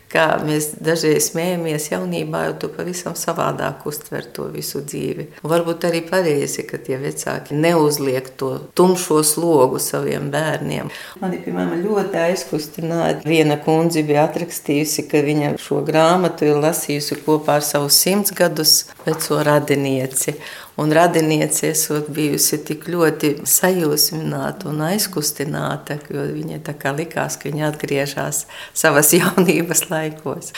kā 0.09 0.25
mēs 0.41 0.71
dažreiz 0.81 1.27
smējamies, 1.29 1.89
jaunībā 1.91 2.45
jau 2.47 2.55
tu 2.63 2.69
pavisam 2.73 3.13
savādāk 3.17 3.85
uztver 3.89 4.25
to 4.33 4.47
visu 4.49 4.81
dzīvi. 4.81 5.27
Un 5.43 5.51
varbūt 5.51 5.85
arī 5.89 6.01
pareizi, 6.07 6.65
ka 6.67 6.79
tie 6.81 6.97
vecāki 7.01 7.57
neuzliek 7.57 8.31
to 8.39 8.53
tumšo 8.77 9.21
slogu 9.27 9.81
saviem 9.83 10.31
bērniem. 10.33 10.89
Mani, 11.21 11.41
piemēram, 11.45 11.83
ļoti 11.85 12.21
aizkustināja. 12.25 13.19
Viena 13.27 13.59
kundze 13.61 14.05
bija 14.07 14.25
atrakstījusi, 14.25 15.05
ka 15.11 15.21
viņa 15.27 15.57
šo 15.61 15.83
grāmatu 15.85 16.49
ir 16.49 16.61
lasījusi 16.63 17.21
kopā 17.25 17.59
ar 17.61 17.67
savu 17.67 17.91
simts 17.93 18.33
gadus 18.37 18.79
veco 19.05 19.43
radinieci. 19.45 20.39
Un 20.77 20.91
radiniece 20.93 21.71
esot 21.71 22.11
bijusi 22.13 22.59
tik 22.61 22.83
ļoti 22.93 23.31
sajūsmināta 23.49 24.67
un 24.69 24.83
aizkustināta, 24.85 25.97
jo 26.13 26.21
viņai 26.35 26.59
tā 26.67 26.75
kā 26.77 26.91
likās, 26.93 27.39
ka 27.41 27.49
viņa 27.49 27.71
atgriežas 27.71 28.43
savas 28.77 29.09
jaunības 29.17 29.87
laikos. 29.89 30.51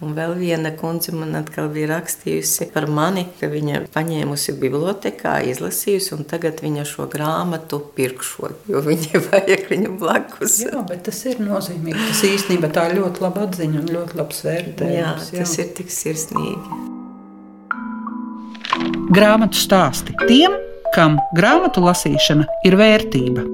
Un 0.00 0.16
vēl 0.16 0.32
viena 0.40 0.72
kundze 0.76 1.12
man 1.16 1.36
atkal 1.36 1.68
bija 1.72 1.90
rakstījusi 1.92 2.70
par 2.72 2.88
mani, 2.88 3.26
ka 3.36 3.52
viņa 3.52 3.84
paņēmusi 3.92 4.56
bibliotekā, 4.64 5.36
izlasījusi, 5.52 6.14
un 6.16 6.24
tagad 6.24 6.64
viņa 6.64 6.88
šo 6.88 7.10
grāmatu 7.12 7.82
pirkšot, 8.00 8.66
jo 8.72 8.80
viņai 8.88 9.24
vajag 9.28 9.70
viņu 9.74 9.96
blakus. 10.00 10.62
Jā, 10.64 10.80
bet 10.88 11.04
tas 11.10 11.20
ir 11.28 11.44
nozīmīgi. 11.44 12.00
Tas 12.00 12.24
īstenībā 12.32 12.72
tā 12.72 12.88
ir 12.88 13.02
ļoti 13.02 13.28
laba 13.28 13.44
atziņa 13.44 13.84
un 13.84 13.96
ļoti 14.00 14.22
labs 14.24 14.44
vērtējums. 14.48 15.32
Jā, 15.36 15.40
tas 15.44 15.58
jā. 15.60 15.64
ir 15.66 15.74
tik 15.82 15.98
sirsnīgi. 16.00 16.94
Grāmatu 19.06 19.54
stāsti 19.54 20.14
tiem, 20.26 20.54
kam 20.90 21.20
grāmatu 21.36 21.78
lasīšana 21.84 22.46
ir 22.66 22.74
vērtība. 22.74 23.44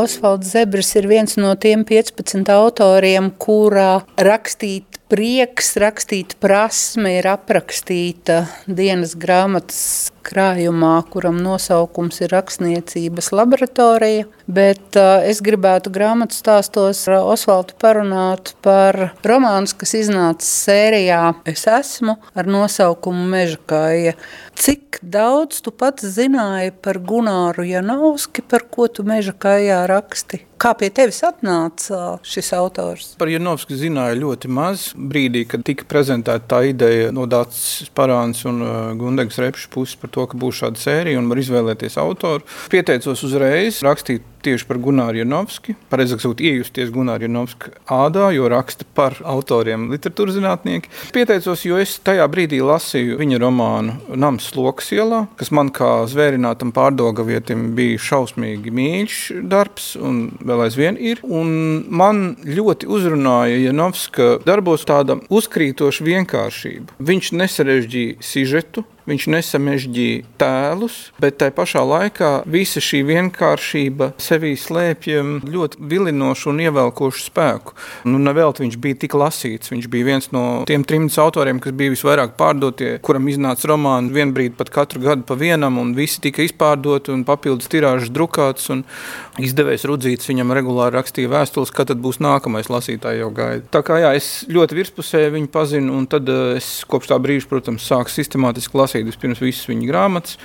Osvalds 0.00 0.50
Zebris 0.50 0.90
ir 0.98 1.06
viens 1.10 1.36
no 1.38 1.52
tiem 1.54 1.84
15 1.86 2.50
autoriem, 2.50 3.30
kurā 3.38 4.00
rakstīt 4.18 4.99
prieks, 5.10 5.74
rakstīt 5.80 6.36
prasme 6.42 7.16
ir 7.18 7.26
aprakstīta 7.30 8.44
dienas 8.66 9.16
grāmatas 9.18 10.10
krājumā, 10.26 10.92
kuram 11.10 11.40
nosaukums 11.42 12.20
ir 12.22 12.30
rakstniecības 12.34 13.30
laboratorija. 13.34 14.28
Bet 14.50 14.98
uh, 14.98 15.24
es 15.26 15.40
gribētu 15.44 15.92
grāmatu 15.94 16.36
stāstos 16.36 17.02
ar 17.08 17.24
Osvaldu 17.32 17.74
parunāt 17.80 18.54
par 18.64 19.12
romānu, 19.26 19.70
kas 19.80 19.96
iznāca 19.98 20.46
sērijā 20.46 21.22
Es 21.50 21.64
esmu 21.68 22.16
ar 22.38 22.50
nosaukumu 22.50 23.26
Mežakāja. 23.32 24.14
Cik 24.60 25.00
daudz 25.02 25.62
tu 25.64 25.72
pats 25.72 26.06
zināji 26.16 26.74
par 26.84 27.00
Gunāru 27.02 27.66
Janovski, 27.66 28.44
par 28.46 28.68
ko 28.70 28.86
tu 28.92 29.06
Mežakājā 29.08 29.82
raksti? 29.90 30.44
Kā 30.60 30.74
pie 30.76 30.90
tevis 30.92 31.22
atnāca 31.24 32.18
šis 32.26 32.50
autors? 32.52 33.06
Par 33.20 33.30
Janovski 33.32 33.78
zināju 33.80 34.18
ļoti 34.20 34.50
maz. 34.52 34.90
Brīdī, 34.92 35.46
kad 35.48 35.64
tika 35.64 35.86
prezentēta 35.88 36.44
tā 36.52 36.58
ideja 36.68 37.08
no 37.16 37.24
Dācis 37.30 37.88
Parāns 37.96 38.44
un 38.44 38.60
uh, 38.60 38.74
Gundegas 39.00 39.40
Repšas 39.40 39.70
puses 39.72 39.96
par 39.96 40.12
to, 40.12 40.26
ka 40.28 40.36
būs 40.40 40.60
šāda 40.60 40.82
sērija 40.82 41.22
un 41.22 41.30
var 41.32 41.40
izvēlēties 41.40 41.96
autoru, 42.02 42.44
pieteicos 42.72 43.24
uzreiz 43.24 43.80
rakstīt 43.86 44.26
tieši 44.44 44.66
par 44.68 44.80
Gunāru 44.82 45.20
Janovski. 45.20 45.74
Pareizāk 45.92 46.22
sakot, 46.22 46.42
iejusties 46.42 46.92
Gunāru 46.94 47.26
Janovski 47.26 47.72
ādā, 47.90 48.30
jo 48.34 48.48
raksta 48.50 48.86
par 48.96 49.16
autoriem 49.24 49.88
literatūras 49.92 50.36
zinātnieki. 50.38 50.92
Pieteicos, 51.14 51.64
jo 51.66 51.80
es 51.80 51.96
tajā 52.04 52.26
brīdī 52.32 52.60
lasīju 52.64 53.18
viņa 53.20 53.40
romānu 53.42 54.16
Nams 54.20 54.50
Lokas 54.56 54.90
ielā, 54.96 55.24
kas 55.40 55.52
man 55.54 55.72
kā 55.74 55.90
zvērinātam 56.10 56.72
pārdogavietim 56.76 57.70
bija 57.78 58.00
šausmīgi 58.10 58.74
mīļš 58.74 59.18
darbs 59.50 59.92
un 60.00 60.22
vēl 60.40 60.66
aizvien 60.66 61.00
ir. 61.00 61.24
Un 61.26 61.50
man 61.88 62.36
ļoti 62.44 62.88
uzrunāja 62.90 63.60
Janovska 63.66 64.30
darbos 64.46 64.86
tāda 64.88 65.18
uzkrītoša 65.30 66.06
vienkāršība. 66.06 66.96
Viņš 67.10 67.34
nesarežģīja 67.40 68.24
sižetu, 68.24 68.84
viņš 69.08 69.26
nesamežģīja 69.34 70.24
tēlus, 70.40 70.98
bet 71.22 71.38
tajā 71.40 71.54
pašā 71.56 71.82
laikā 71.86 72.30
visa 72.50 72.82
šī 72.84 73.02
vienkāršība 73.08 74.12
sevī 74.20 74.52
slēpj 74.58 75.18
ļoti 75.50 75.80
vilinošu 75.90 76.52
un 76.52 76.62
ievelkošu 76.66 77.26
spēku. 77.26 77.76
Nu, 78.08 78.20
Nevēl 78.20 78.54
viņš 78.60 78.76
bija 78.82 78.98
tik 79.04 79.16
lasīts. 79.18 79.70
Viņš 79.72 79.88
bija 79.90 80.08
viens 80.08 80.30
no 80.34 80.44
tiem 80.68 80.84
trimdus 80.86 81.18
autoriem, 81.22 81.60
kas 81.62 81.74
bija 81.76 81.94
visvairāk 81.94 82.36
pārdotie, 82.38 82.96
kuram 83.04 83.28
iznāca 83.30 83.70
romāni 83.70 84.12
vienbrīd 84.14 84.56
pat 84.58 84.72
katru 84.74 85.02
gadu 85.04 85.26
pa 85.26 85.36
vienam, 85.38 85.78
un 85.80 85.94
visi 85.96 86.20
tika 86.24 86.44
izpārdoti 86.44 87.14
un 87.14 87.24
papildus 87.28 87.70
tirāžas 87.70 88.12
drukāts. 88.12 88.70
Izdevējs 89.40 89.86
Rudzīts 89.88 90.28
viņam 90.28 90.52
regulāri 90.54 90.98
rakstīja 90.98 91.30
vēstules, 91.32 91.72
kad 91.74 91.90
būs 91.96 92.20
nākamais 92.22 92.68
lasītājs 92.70 93.22
jau 93.22 93.30
gaida. 93.34 93.64
Tā 93.72 93.80
kā 93.86 94.00
jā, 94.02 94.12
es 94.18 94.28
ļoti 94.50 94.76
virspusēji 94.76 95.32
viņu 95.36 95.50
pazinu, 95.54 95.94
un 95.96 96.06
tad 96.10 96.28
uh, 96.30 96.52
es 96.58 96.82
kopš 96.90 97.10
tā 97.12 97.18
brīža, 97.22 97.48
protams, 97.50 97.86
sāku 97.88 98.12
sistemātiski 98.12 98.78
lasīt 98.78 98.89
vispirms 99.06 99.40
visas 99.42 99.68
viņa 99.70 99.88
grāmatas, 99.88 100.36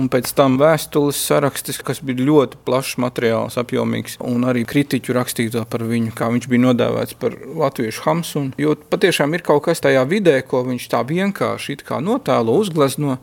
un 0.00 0.08
pēc 0.12 0.32
tam 0.36 0.56
vēstules 0.60 1.18
sarakstus, 1.28 1.80
kas 1.84 2.02
bija 2.04 2.24
ļoti 2.26 2.60
plašs 2.66 2.96
materiāls, 3.02 3.58
apjomīgs, 3.60 4.18
un 4.24 4.46
arī 4.48 4.64
kritiķu 4.68 5.16
rakstīto 5.16 5.64
par 5.70 5.84
viņu, 5.88 6.14
kā 6.16 6.30
viņš 6.32 6.48
bija 6.50 6.64
nodēvēts 6.66 7.18
par 7.20 7.36
latviešu 7.36 8.04
Hamsunu. 8.06 8.56
Jo 8.60 8.74
patiešām 8.90 9.36
ir 9.36 9.44
kaut 9.46 9.64
kas 9.68 9.82
tajā 9.84 10.04
vidē, 10.08 10.38
ko 10.46 10.64
viņš 10.66 10.88
tā 10.92 11.04
vienkārši 11.06 11.78
notēlo, 12.00 12.56
uzglezno. 12.60 13.18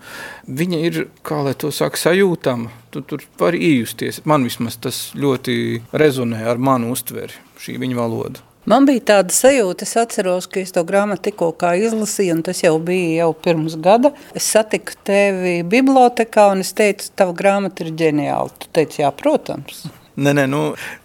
Viņa 0.47 0.81
ir, 0.87 1.07
kā 1.25 1.41
lai 1.45 1.55
to 1.57 1.71
saka, 1.71 1.99
sajūtama. 1.99 2.71
Tu 2.91 3.01
tur 3.03 3.23
var 3.39 3.55
iejusties. 3.57 4.23
Man 4.25 4.47
vismaz 4.47 4.79
tas 4.81 5.11
ļoti 5.17 5.81
rezonē 5.91 6.45
ar 6.47 6.57
manu 6.57 6.93
uztveri, 6.95 7.35
šī 7.59 7.77
viņa 7.83 7.99
valoda. 7.99 8.46
Man 8.67 8.83
bija 8.83 8.99
tāda 9.13 9.31
sajūta, 9.31 9.85
es 9.87 9.93
atceros, 9.95 10.45
ka 10.51 10.59
es 10.59 10.73
to 10.75 10.81
grāmatu 10.83 11.29
tikko 11.29 11.53
izlasīju, 11.55 12.33
un 12.35 12.41
tas 12.43 12.59
jau 12.65 12.73
bija 12.83 13.21
jau 13.21 13.29
pirms 13.45 13.77
gada. 13.79 14.11
Es 14.35 14.49
satiku 14.51 14.91
tevi 15.07 15.61
bibliotekā, 15.63 16.49
un 16.51 16.65
es 16.65 16.73
teicu, 16.75 17.07
tava 17.15 17.31
grāmata 17.31 17.85
ir 17.85 17.93
ģeniāla. 17.95 18.51
Tu 18.59 18.67
teici, 18.75 19.01
jā, 19.05 19.13
protams. 19.15 19.85
Nē, 20.17 20.33
nē, 20.35 20.47
nu, 20.51 20.61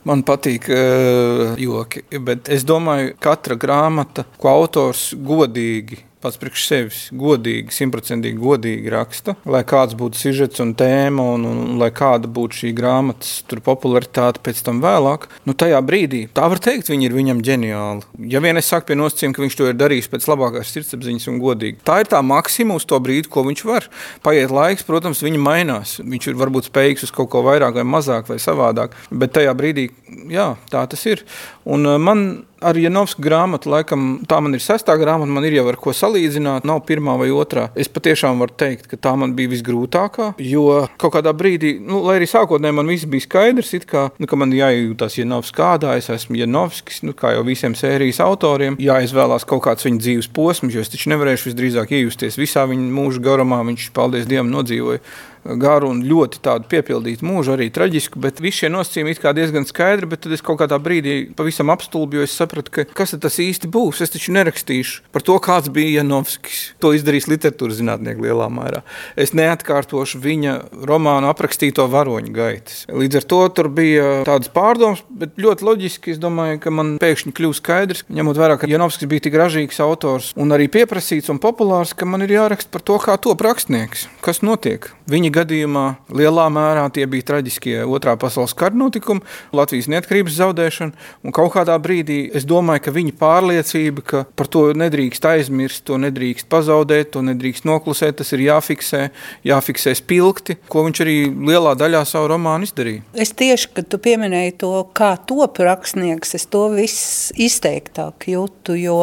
man 0.09 0.25
patīk 0.27 0.67
uh, 0.75 1.53
joki, 1.61 2.03
bet 2.19 2.51
es 2.51 2.67
domāju, 2.67 3.15
ka 3.21 3.37
katra 3.37 3.55
grāmata, 3.55 4.27
ko 4.43 4.51
autors 4.51 5.13
godīgi 5.15 6.01
pats 6.23 6.39
priekš 6.41 6.67
sevis 6.69 7.01
godīgi, 7.13 7.75
simtprocentīgi 7.75 8.41
godīgi 8.41 8.93
raksta, 8.93 9.35
lai 9.49 9.63
kāds 9.69 9.97
būtu 9.99 10.21
sižets 10.21 10.63
un 10.63 10.75
tēma, 10.79 11.25
un, 11.37 11.47
un, 11.49 11.61
un 11.67 11.81
lai 11.83 11.91
kāda 11.95 12.31
būtu 12.31 12.63
šī 12.63 12.73
grāmatas 12.79 13.43
popularitāte 13.65 14.43
pēc 14.45 14.63
tam 14.67 14.81
vēlāk. 14.85 15.29
Nu, 15.49 15.57
tajā 15.59 15.81
brīdī 15.85 16.25
tā 16.35 16.47
var 16.51 16.63
teikt, 16.63 16.91
viņi 16.93 17.09
ir 17.09 17.17
viņam 17.17 17.43
ģeniāli. 17.47 18.07
Ja 18.33 18.43
vien 18.45 18.61
es 18.61 18.71
saku 18.71 18.91
pie 18.91 18.99
nosacījuma, 18.99 19.37
ka 19.37 19.45
viņš 19.45 19.59
to 19.59 19.69
ir 19.71 19.79
darījis 19.79 20.11
pēc 20.13 20.29
labākās 20.31 20.73
sirdsapziņas 20.75 21.29
un 21.33 21.41
godīgi, 21.43 21.81
tā 21.87 22.01
ir 22.03 22.11
tā 22.13 22.23
maksimuma 22.27 22.79
uz 22.81 22.87
to 22.89 22.99
brīdi, 23.03 23.31
ko 23.33 23.47
viņš 23.49 23.65
var. 23.69 23.89
Paiet 24.25 24.55
laiks, 24.55 24.87
protams, 24.87 25.25
viņa 25.25 25.43
mainās. 25.43 25.97
Viņš 26.03 26.31
ir 26.31 26.39
varbūt 26.41 26.71
spējīgs 26.71 27.09
uz 27.09 27.15
kaut 27.15 27.33
ko 27.33 27.45
vairāk 27.47 27.81
vai 27.81 27.87
mazāk 27.89 28.31
vai 28.31 28.39
savādāk, 28.43 28.97
bet 29.11 29.35
tajā 29.37 29.55
brīdī, 29.59 29.89
jā, 30.33 30.53
tā 30.73 30.87
tas 30.91 31.07
ir. 31.09 31.25
Un 31.69 31.87
uh, 31.89 31.99
man 32.03 32.27
ar 32.63 32.79
Janovska 32.79 33.23
grāmatu, 33.23 33.71
laikam, 33.73 34.07
tā 34.29 34.39
man 34.45 34.57
ir 34.57 34.63
sestā 34.65 34.97
grāmata, 35.01 35.31
man 35.33 35.47
ir 35.47 35.57
jau 35.59 35.67
ar 35.71 35.79
ko 35.81 35.95
salīdzināt, 35.97 36.67
nav 36.69 36.83
pirmā 36.89 37.17
vai 37.21 37.31
otrā. 37.35 37.69
Es 37.79 37.91
patiešām 37.93 38.43
varu 38.43 38.57
teikt, 38.59 38.89
ka 38.91 38.99
tā 39.01 39.15
man 39.19 39.35
bija 39.39 39.53
visgrūtākā, 39.53 40.33
jo 40.43 40.67
kaut 41.01 41.17
kādā 41.17 41.35
brīdī, 41.37 41.75
nu, 41.83 42.03
lai 42.07 42.19
arī 42.21 42.29
sākotnēji 42.31 42.79
man 42.79 42.93
viss 42.93 43.09
bija 43.11 43.27
skaidrs, 43.27 43.75
kā, 43.89 44.09
nu, 44.21 44.29
ka 44.31 44.39
man 44.39 44.55
jājūtas 44.55 45.19
Janovs 45.19 45.53
kādā, 45.57 45.97
es 46.01 46.11
esmu 46.13 46.39
Janovskis, 46.43 47.03
nu, 47.07 47.17
kā 47.19 47.35
jau 47.37 47.45
visiem 47.47 47.77
sērijas 47.79 48.23
autoriem, 48.25 48.79
jāizvēlās 48.83 49.47
kaut 49.49 49.65
kāds 49.67 49.89
viņa 49.89 50.03
dzīves 50.03 50.31
posms, 50.37 50.77
jo 50.77 50.85
es 50.85 50.93
taču 50.93 51.13
nevarēšu 51.13 51.51
visdrīzāk 51.51 51.95
iejusties 51.99 52.41
visā 52.41 52.67
viņa 52.71 52.91
mūža 52.95 53.25
garumā, 53.25 53.63
viņš, 53.69 53.91
paldies 53.97 54.29
Dievam, 54.31 54.53
nodzīvoja 54.53 55.03
garu 55.45 55.91
un 55.93 56.03
ļoti 56.07 56.41
tādu 56.45 56.69
piepildītu 56.71 57.27
mūžu, 57.27 57.57
arī 57.57 57.69
traģisku. 57.75 58.21
Bet 58.23 58.41
visi 58.43 58.63
šie 58.63 58.73
nosacījumi 58.73 59.15
ir 59.15 59.37
diezgan 59.37 59.67
skaidri. 59.69 60.09
Bet 60.13 60.25
tad 60.25 60.35
es 60.37 60.45
kaut 60.45 60.61
kādā 60.63 60.79
brīdī 60.83 61.17
pavisam 61.37 61.73
apstulbju, 61.75 62.23
jo 62.23 62.29
es 62.29 62.37
sapratu, 62.37 62.73
ka 62.75 62.87
kas 62.93 63.15
tas 63.21 63.39
īsti 63.43 63.71
būs. 63.73 64.03
Es 64.05 64.15
taču 64.15 64.35
nerakstīšu 64.37 65.09
par 65.15 65.25
to, 65.27 65.37
kāds 65.43 65.73
bija 65.73 66.01
Janovskis. 66.01 66.63
To 66.83 66.93
izdarīs 66.97 67.29
literatūras 67.31 67.81
zinātnieki 67.81 68.27
lielā 68.27 68.49
mērā. 68.53 68.83
Es 69.17 69.35
neatkārtošu 69.37 70.21
viņa 70.23 70.57
romānu 70.89 71.31
aprakstīto 71.31 71.87
varoņu 71.91 72.35
gaitas. 72.37 72.83
Līdz 72.93 73.23
ar 73.23 73.29
to 73.33 73.41
tur 73.57 73.71
bija 73.73 74.23
tādas 74.29 74.53
pārdomas, 74.53 75.05
bet 75.09 75.39
ļoti 75.41 75.67
loģiski. 75.69 76.15
Es 76.15 76.21
domāju, 76.23 76.61
ka 76.63 76.73
man 76.75 76.97
pēkšņi 77.03 77.35
kļūst 77.37 77.63
skaidrs, 77.63 78.05
ņemot 78.13 78.39
vērā, 78.39 78.59
ka 78.61 78.71
Janovskis 78.71 79.11
bija 79.11 79.27
tik 79.27 79.37
ražīgs 79.39 79.81
autors 79.83 80.33
un 80.39 80.55
arī 80.55 80.69
pieprasīts 80.73 81.31
un 81.33 81.41
populārs, 81.43 81.95
ka 81.97 82.09
man 82.09 82.25
ir 82.27 82.35
jāraksta 82.37 82.73
par 82.73 82.85
to, 82.87 82.99
kā 83.03 83.17
top 83.23 83.45
rakstnieks, 83.45 84.07
kas 84.25 84.43
notiek. 84.45 84.91
Viņa 85.11 85.32
gadījumā 85.35 85.85
lielā 86.13 86.47
mērā 86.53 86.85
tie 86.95 87.07
bija 87.11 87.29
traģiskie 87.33 87.81
otrā 87.85 88.15
pasaules 88.21 88.55
kara 88.59 88.77
notikumi, 88.79 89.25
Latvijas 89.57 89.89
neatkarības 89.93 90.37
zaudēšana. 90.39 91.07
Kaut 91.35 91.53
kādā 91.57 91.77
brīdī 91.83 92.19
es 92.37 92.47
domāju, 92.49 92.85
ka 92.87 92.95
viņa 92.95 93.15
pārliecība, 93.21 94.05
ka 94.07 94.23
par 94.39 94.51
to 94.53 94.65
nedrīkst 94.79 95.27
aizmirst, 95.33 95.85
to 95.89 95.99
nedrīkst 96.03 96.49
pazaudēt, 96.53 97.13
to 97.17 97.25
nedrīkst 97.27 97.67
noklusēt, 97.69 98.19
tas 98.21 98.33
ir 98.37 98.45
jāfiksē, 98.47 99.03
jāfiksē 99.49 99.95
spilgti, 99.99 100.59
ko 100.73 100.87
viņš 100.87 101.03
arī 101.05 101.17
lielā 101.53 101.75
daļā 101.79 102.05
savu 102.09 102.33
romānu 102.35 102.69
izdarīja. 102.69 103.05
Es 103.13 103.35
tieši, 103.39 103.73
kad 103.77 103.91
tu 103.93 104.01
pieminēji 104.03 104.57
to, 104.63 104.75
kā 104.97 105.15
top 105.29 105.61
rakstnieks, 105.63 106.37
es 106.39 106.49
to 106.53 106.67
viss 106.75 107.33
izteiktāk 107.41 108.29
jūtu, 108.33 108.77
jo 108.81 109.01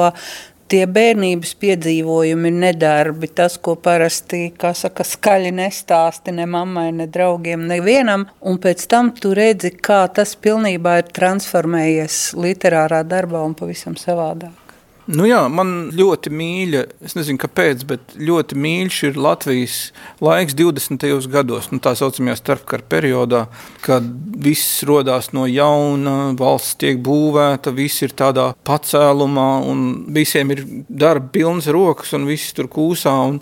tie 0.70 0.86
bērnības 0.90 1.56
piedzīvojumi, 1.62 2.52
nedarbi, 2.62 3.30
tas, 3.36 3.58
ko 3.62 3.76
parasti, 3.80 4.52
saka, 4.78 5.06
skaļi 5.08 5.52
nestāsti 5.60 6.34
ne 6.36 6.46
mammai, 6.50 6.90
ne 6.96 7.10
draugiem, 7.10 7.66
nevienam, 7.72 8.28
un 8.42 8.62
pēc 8.62 8.86
tam 8.92 9.12
tu 9.18 9.34
redzi, 9.38 9.74
kā 9.74 10.06
tas 10.14 10.36
pilnībā 10.40 11.00
ir 11.02 11.14
transformējies 11.16 12.22
literārā 12.40 13.04
darbā 13.08 13.44
un 13.46 13.58
pavisam 13.58 13.98
savādāk. 14.00 14.69
Nu 15.10 15.26
jā, 15.26 15.40
man 15.50 15.90
ļoti 15.98 16.30
mīļa, 16.30 16.82
es 17.08 17.16
nezinu, 17.18 17.40
kāpēc, 17.42 17.82
bet 17.90 18.12
ļoti 18.22 18.54
mīļš 18.62 18.98
ir 19.08 19.16
Latvijas 19.18 19.78
laiks 20.22 20.54
20. 20.54 21.06
gados, 21.34 21.72
nu, 21.72 21.80
tā 21.82 21.96
saucamajā 21.98 22.36
starpkara 22.38 22.86
periodā, 22.92 23.40
kad 23.82 24.06
viss 24.46 24.84
radās 24.86 25.32
no 25.34 25.48
jauna, 25.50 26.14
valsts 26.38 26.78
tiek 26.84 27.02
būvēta, 27.02 27.74
viss 27.74 28.06
ir 28.06 28.14
tādā 28.22 28.52
pacēlumā, 28.70 29.48
un 29.72 29.82
visiem 30.14 30.54
ir 30.54 30.62
darba 30.86 31.34
pilnas 31.40 31.72
rokas, 31.74 32.14
un 32.14 32.30
viss 32.30 32.54
tur 32.54 32.70
kūsā. 32.70 33.16
Un, 33.32 33.42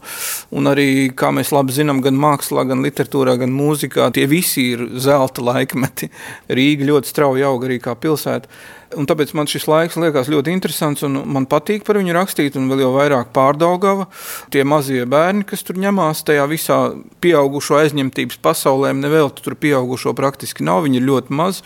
un 0.56 0.72
arī, 0.72 0.88
kā 1.20 1.34
mēs 1.36 1.52
labi 1.52 1.76
zinām, 1.76 2.00
gan 2.06 2.16
mākslā, 2.16 2.64
gan 2.72 2.86
literatūrā, 2.88 3.36
gan 3.44 3.52
mūzikā, 3.52 4.08
tie 4.16 4.24
visi 4.32 4.70
ir 4.78 4.88
zelta 5.04 5.44
laikmeti. 5.44 6.14
Rīga 6.48 6.94
ļoti 6.94 7.12
strauji 7.12 7.48
aug 7.52 7.68
arī 7.68 7.82
kā 7.84 8.00
pilsēta. 8.00 8.48
Un 8.96 9.04
tāpēc 9.04 9.34
man 9.36 9.50
šis 9.52 9.66
laiks 9.68 9.98
liekas 10.00 10.30
ļoti 10.32 10.54
interesants, 10.56 11.04
un 11.04 11.20
man 11.28 11.44
patīk 11.50 11.84
par 11.84 11.98
viņu 12.00 12.14
rakstīt, 12.16 12.56
un 12.56 12.70
vēl 12.72 12.86
jau 12.86 12.94
vairāk 12.96 13.34
pārdaugava. 13.36 14.06
Tie 14.54 14.64
mazie 14.64 15.02
bērni, 15.10 15.44
kas 15.48 15.66
tur 15.68 15.80
ņemās 15.82 16.24
tajā 16.28 16.46
visā 16.48 16.78
pieaugušo 17.24 17.76
aizņemtības 17.82 18.40
pasaulē, 18.40 18.94
nevēl 18.96 19.34
tur 19.36 19.58
pieaugušo 19.60 20.14
praktiski 20.16 20.64
nav, 20.64 20.86
viņi 20.86 21.02
ir 21.02 21.08
ļoti 21.10 21.36
maz. 21.36 21.60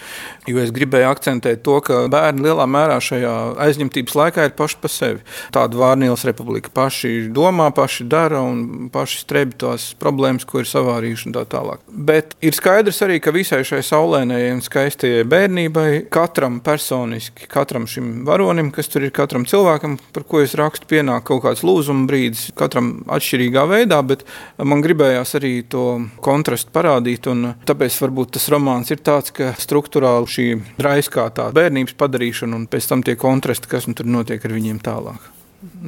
Jo 0.49 0.63
es 0.63 0.73
gribēju 0.73 1.11
akcentēt 1.11 1.61
to, 1.67 1.77
ka 1.85 2.07
bērni 2.09 2.47
lielā 2.47 2.65
mērā 2.65 2.97
šajā 3.03 3.35
aizņemtības 3.67 4.17
laikā 4.17 4.47
ir 4.49 4.57
paši 4.57 4.81
par 4.81 4.93
sevi. 4.95 5.21
Tāda 5.53 5.77
Vārnīlas 5.77 6.25
republika 6.25 6.73
paši 6.73 7.29
domā, 7.29 7.69
paši 7.75 8.07
dara 8.09 8.41
un 8.41 8.89
paši 8.93 9.21
strebi 9.21 9.59
tās 9.61 9.91
problēmas, 10.01 10.47
ko 10.49 10.63
ir 10.63 10.71
savārījuši 10.71 11.29
un 11.29 11.37
tā 11.37 11.45
tālāk. 11.53 11.85
Bet 11.85 12.33
ir 12.41 12.57
skaidrs 12.57 13.03
arī, 13.05 13.21
ka 13.21 13.35
visai 13.35 13.61
šai 13.67 13.83
saulēnējai 13.85 14.57
un 14.57 14.65
skaistajai 14.65 15.29
bērnībai 15.29 15.89
katram 16.09 16.57
personam 16.65 17.10
personiski 17.11 17.47
katram 17.47 17.87
šim 17.87 18.25
varonim, 18.25 18.71
kas 18.71 18.87
tur 18.87 19.03
ir 19.03 19.11
katram 19.11 19.43
cilvēkam, 19.45 19.97
par 20.13 20.23
ko 20.23 20.41
es 20.41 20.55
rakstu, 20.55 20.87
pienāk 20.87 21.25
kaut 21.27 21.43
kāds 21.43 21.63
lūzuma 21.63 22.07
brīdis, 22.07 22.51
katram 22.55 23.03
atšķirīgā 23.11 23.65
veidā, 23.67 24.01
bet 24.03 24.23
man 24.57 24.81
gribējās 24.81 25.35
arī 25.35 25.63
to 25.67 26.07
kontrastu 26.21 26.71
parādīt. 26.71 27.27
Tāpēc 27.67 27.99
varbūt 28.01 28.31
tas 28.37 28.47
romāns 28.49 28.91
ir 28.91 29.03
tāds, 29.03 29.31
ka 29.35 29.51
struktūrāli 29.59 30.31
šī 30.31 30.47
raiskā 30.79 31.27
tā 31.35 31.49
bērnības 31.51 31.97
padarīšana 31.99 32.55
un 32.55 32.67
pēc 32.71 32.87
tam 32.87 33.03
tie 33.03 33.17
kontrasti, 33.19 33.67
kas 33.67 33.87
nu 33.87 33.93
tur 33.93 34.07
notiek 34.07 34.45
ar 34.45 34.55
viņiem 34.55 34.79
tālāk. 34.79 35.27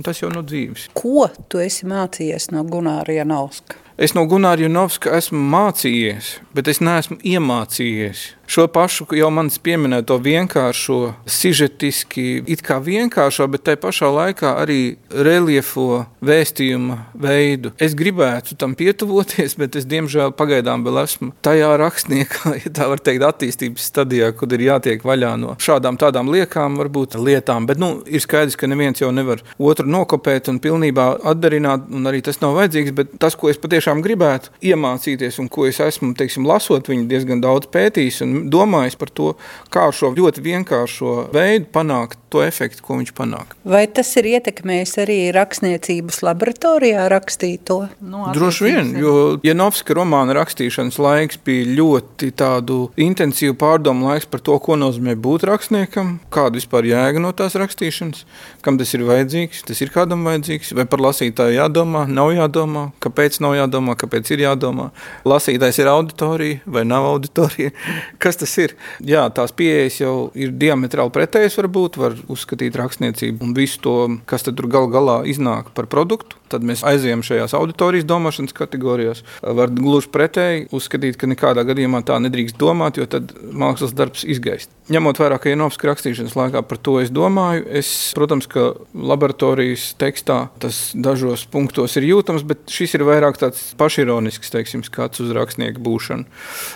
Tas 0.06 0.20
jau 0.22 0.30
no 0.30 0.44
dzīves. 0.46 0.92
Ko 0.94 1.30
tu 1.50 1.64
esi 1.64 1.88
mācījies 1.90 2.52
no 2.54 2.62
Gunāra 2.68 3.16
Janovska? 3.16 3.80
Es 3.98 4.14
no 4.14 4.28
Gunāra 4.30 4.62
Janovska 4.66 5.12
esmu 5.18 5.40
mācījies, 5.54 6.36
bet 6.54 6.70
es 6.70 6.80
neesmu 6.82 7.18
iemācījies. 7.22 8.24
Šo 8.48 8.68
pašu 8.68 9.08
jau 9.16 9.30
manis 9.32 9.56
pieminēja 9.64 10.04
to 10.10 10.18
vienkāršo, 10.22 10.98
sižetiski, 11.30 12.44
it 12.52 12.62
kā 12.66 12.80
vienkāršo, 12.84 13.48
bet 13.50 13.64
tai 13.68 13.76
pašā 13.80 14.10
laikā 14.12 14.52
arī 14.60 14.98
reliefo 15.10 16.04
vēstījuma 16.24 16.98
veidu. 17.24 17.72
Es 17.82 17.96
gribētu 17.96 18.58
tam 18.60 18.76
pietuvoties, 18.76 19.56
bet 19.62 19.78
es 19.80 19.88
diemžēl 19.90 20.36
pagaidām 20.36 20.84
vēl 20.86 21.00
esmu 21.06 21.32
tajā 21.46 21.72
rakstniekā, 21.80 22.56
ja 22.66 22.74
tā 22.76 22.90
var 22.92 23.02
teikt, 23.04 23.24
attīstības 23.28 23.88
stadijā, 23.94 24.34
kad 24.38 24.54
ir 24.58 24.66
jātiek 24.68 25.08
vaļā 25.08 25.34
no 25.40 25.56
šādām 25.64 25.98
tādām 26.02 26.32
liekām, 26.34 26.78
varbūt 26.82 27.16
lietām. 27.16 27.68
Bet 27.70 27.80
nu, 27.82 27.94
ir 28.06 28.24
skaidrs, 28.24 28.60
ka 28.60 28.68
neviens 28.68 29.00
jau 29.02 29.14
nevar 29.16 29.42
otru 29.56 29.88
nokopēt 29.88 30.52
un 30.52 30.60
pilnībā 30.64 31.08
atdarināt, 31.32 31.88
un 31.94 32.12
arī 32.12 32.22
tas 32.28 32.42
nav 32.44 32.58
vajadzīgs. 32.60 32.96
Bet 33.00 33.16
tas, 33.24 33.40
ko 33.40 33.50
es 33.54 33.62
patiešām 33.62 34.04
gribētu 34.04 34.52
iemācīties 34.68 35.40
un 35.40 35.50
ko 35.54 35.68
es 35.70 35.80
esmu 35.84 36.12
teiksim, 36.20 36.46
lasot, 36.50 36.92
viņi 36.92 37.08
diezgan 37.10 37.42
daudz 37.44 37.72
pētījis 37.74 38.22
un 38.34 38.50
domājis 38.54 38.98
par 39.00 39.12
to, 39.14 39.34
kā 39.74 39.88
šo 39.94 40.12
ļoti 40.18 40.44
vienkāršo 40.44 41.16
veidu 41.34 41.70
panākt 41.74 42.20
to 42.34 42.42
efektu, 42.42 42.82
ko 42.86 42.98
viņš 42.98 43.14
panāk. 43.18 43.54
Vai 43.68 43.84
tas 43.92 44.10
ir 44.18 44.28
ietekmējis 44.32 44.96
arī 45.04 45.18
rakstniecības 45.36 46.22
laboratorijā 46.26 47.06
rakstīto? 47.14 47.80
No, 48.02 48.26
Droši 48.34 48.66
vien, 48.66 48.90
jo 48.98 49.14
Janovska 49.46 49.96
romāna 49.98 50.36
rakstīšanas 50.40 50.98
laiks 51.04 51.40
bija 51.46 51.68
ļoti 51.78 52.32
tādu 52.40 52.80
intensīvu 52.98 53.58
pārdomu 53.62 54.10
laiks 54.10 54.30
par 54.30 54.42
to, 54.46 54.58
ko 54.64 54.78
nozīmē 54.80 55.16
būt 55.20 55.46
rakstniekam, 55.50 56.16
kāda 56.34 56.58
vispār 56.58 56.90
jēga 56.90 57.22
no 57.22 57.34
tās 57.38 57.58
rakstīšanas, 57.60 58.26
kam 58.66 58.80
tas 58.82 58.94
ir 58.98 59.06
vajadzīgs, 59.08 59.64
tas 59.70 59.84
ir 59.86 59.94
kādam 59.94 60.26
vajadzīgs, 60.28 60.74
vai 60.78 60.88
par 60.90 61.04
lasītāju 61.06 61.60
jādomā, 61.60 62.08
nav 62.10 62.34
jādomā, 62.34 62.88
kāpēc 63.04 63.40
nav 63.46 63.58
jādomā, 63.60 63.98
kāpēc 64.00 64.34
ir 64.34 64.46
jādomā. 64.48 64.90
Lasītājs 65.30 65.84
ir 65.84 65.92
auditorija 65.94 66.64
vai 66.66 66.86
nav 66.88 67.08
auditorija. 67.14 67.74
Kas 68.24 68.40
tas 68.40 68.54
ir? 68.62 68.72
Jā, 69.04 69.26
tās 69.36 69.52
pieejas 69.52 69.98
jau 70.00 70.14
ir 70.40 70.54
diametrāli 70.56 71.12
pretējas 71.12 71.58
varbūt, 71.60 72.00
var 72.00 72.16
uzskatīt 72.32 72.78
rakstniecību 72.80 73.44
un 73.44 73.52
visu 73.58 73.82
to, 73.84 73.98
kas 74.30 74.48
tur 74.48 74.70
gal 74.72 74.88
galā 74.94 75.18
iznāk 75.28 75.74
par 75.76 75.90
produktu. 75.92 76.40
Tad 76.54 76.66
mēs 76.68 76.84
aizējām 76.86 77.24
šajās 77.26 77.56
auditorijas 77.58 78.06
domāšanas 78.06 78.54
kategorijās. 78.58 79.24
Var 79.42 79.74
gluži 79.74 80.12
pretēji 80.14 80.68
uzskatīt, 80.76 81.18
ka 81.18 81.30
nekādā 81.32 81.66
gadījumā 81.66 82.04
tā 82.06 82.20
nedrīkst 82.22 82.60
domāt, 82.62 83.00
jo 83.02 83.08
tad 83.10 83.34
mākslas 83.42 83.96
darbs 83.98 84.26
izgaist. 84.30 84.70
Ņemot 84.92 85.16
vērā, 85.16 85.38
ka 85.40 85.48
Janovska 85.48 85.88
rakstīšanas 85.88 86.36
laikā 86.36 86.62
par 86.68 86.80
to 86.84 86.98
es 87.00 87.12
domāju, 87.14 87.64
es, 87.80 87.88
protams, 88.18 88.50
ka 88.52 88.74
laboratorijas 88.94 89.94
tekstā 90.00 90.50
tas 90.60 90.80
dažos 90.92 91.46
punktos 91.48 91.96
ir 91.98 92.10
jūtams, 92.10 92.44
bet 92.48 92.68
šis 92.68 92.98
ir 92.98 93.06
vairāk 93.08 93.40
tāds 93.40 93.62
pašironisks, 93.80 94.52
teiksim, 94.52 94.84
skats 94.84 95.24
uz 95.24 95.32
rakstnieku 95.34 95.80
būšanu. 95.84 96.28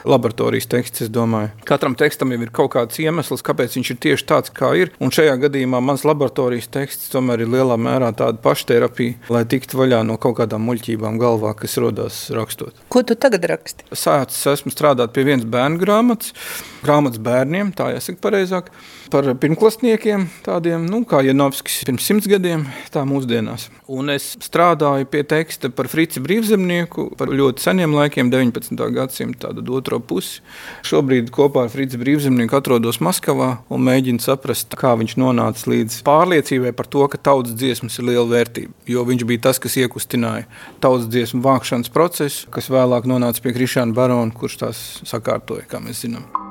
Laboratorijas 0.07 0.69
teksts, 0.71 1.03
es 1.03 1.11
domāju, 1.11 1.51
katram 1.67 1.97
tekstam 1.99 2.31
jau 2.31 2.39
ir 2.45 2.53
kaut 2.55 2.71
kāds 2.77 3.01
iemesls, 3.03 3.43
kāpēc 3.45 3.75
viņš 3.75 3.91
ir 3.91 3.99
tieši 4.07 4.27
tāds, 4.31 4.55
kā 4.55 4.71
ir. 4.79 4.93
Un 5.03 5.11
šajā 5.11 5.35
gadījumā 5.43 5.83
mans 5.83 6.07
laboratorijas 6.07 6.71
teksts 6.71 7.11
tomēr 7.11 7.43
ir 7.43 7.51
lielā 7.57 7.75
mērā 7.75 8.13
tāda 8.15 8.39
pašterapija, 8.39 9.19
lai 9.35 9.43
tiktu 9.67 9.81
vaļā 9.81 9.99
no 10.07 10.15
kaut 10.15 10.37
kādām 10.39 10.63
muļķībām 10.63 11.17
galvā, 11.19 11.51
kas 11.59 11.75
rodas 11.77 12.29
rakstot. 12.31 12.73
Ko 12.87 13.03
tu 13.03 13.15
tagad 13.19 13.43
raksti? 13.51 13.83
Sācis 13.91 14.47
esmu 14.47 14.71
strādāt 14.71 15.11
pie 15.11 15.25
vienas 15.27 15.43
bērnu 15.43 15.81
grāmatas, 15.81 16.31
grāmatas 16.87 17.21
bērniem, 17.23 17.73
tā 17.75 17.91
jāsaka 17.93 18.23
pareizāk, 18.23 18.71
par 19.11 19.27
pirmklasniekiem, 19.39 20.25
tādiem 20.45 20.85
nu, 20.87 21.01
kā 21.07 21.21
Janovskis 21.25 21.83
pirms 21.87 22.07
simts 22.07 22.27
gadiem, 22.29 22.65
tā 22.93 23.03
mūsdienās. 23.07 23.67
Un 23.91 24.11
es 24.11 24.33
strādāju 24.43 25.07
pie 25.11 25.23
teksta 25.27 25.69
par 25.73 25.87
Frici 25.91 26.21
brīvzemnieku, 26.23 27.09
par 27.19 27.31
ļoti 27.31 27.63
seniem 27.63 27.95
laikiem, 27.95 28.31
19. 28.33 28.79
gadsimta 28.95 29.53
otro 29.77 29.99
pusi. 30.03 30.41
Šobrīd 30.87 31.31
kopā 31.35 31.65
ar 31.67 31.71
Frici 31.73 31.99
brīvzemnieku 31.99 32.57
atrodos 32.59 32.99
Maskavā 33.03 33.49
un 33.71 33.85
mēģinu 33.87 34.23
saprast, 34.23 34.75
kā 34.79 34.95
viņš 34.99 35.17
nonāca 35.21 35.71
līdz 35.71 36.01
pārliecībai 36.07 36.73
par 36.77 36.91
to, 36.91 37.05
ka 37.11 37.21
tautas 37.29 37.55
dziesmas 37.57 37.99
ir 37.99 38.09
liela 38.11 38.27
vērtība. 38.31 38.75
Jo 38.91 39.05
viņš 39.07 39.27
bija 39.29 39.47
tas, 39.47 39.61
kas 39.63 39.79
iekustināja 39.79 40.47
tautas 40.83 41.07
dziesmu 41.11 41.43
vākšanas 41.45 41.93
procesu, 41.93 42.51
kas 42.53 42.71
vēlāk 42.73 43.07
nonāca 43.09 43.43
pie 43.43 43.55
Krišāna 43.55 43.95
Barona, 43.95 44.35
kurš 44.35 44.59
tās 44.65 44.83
sakārtoja, 45.07 45.67
kā 45.71 45.83
mēs 45.83 46.03
zinām 46.05 46.46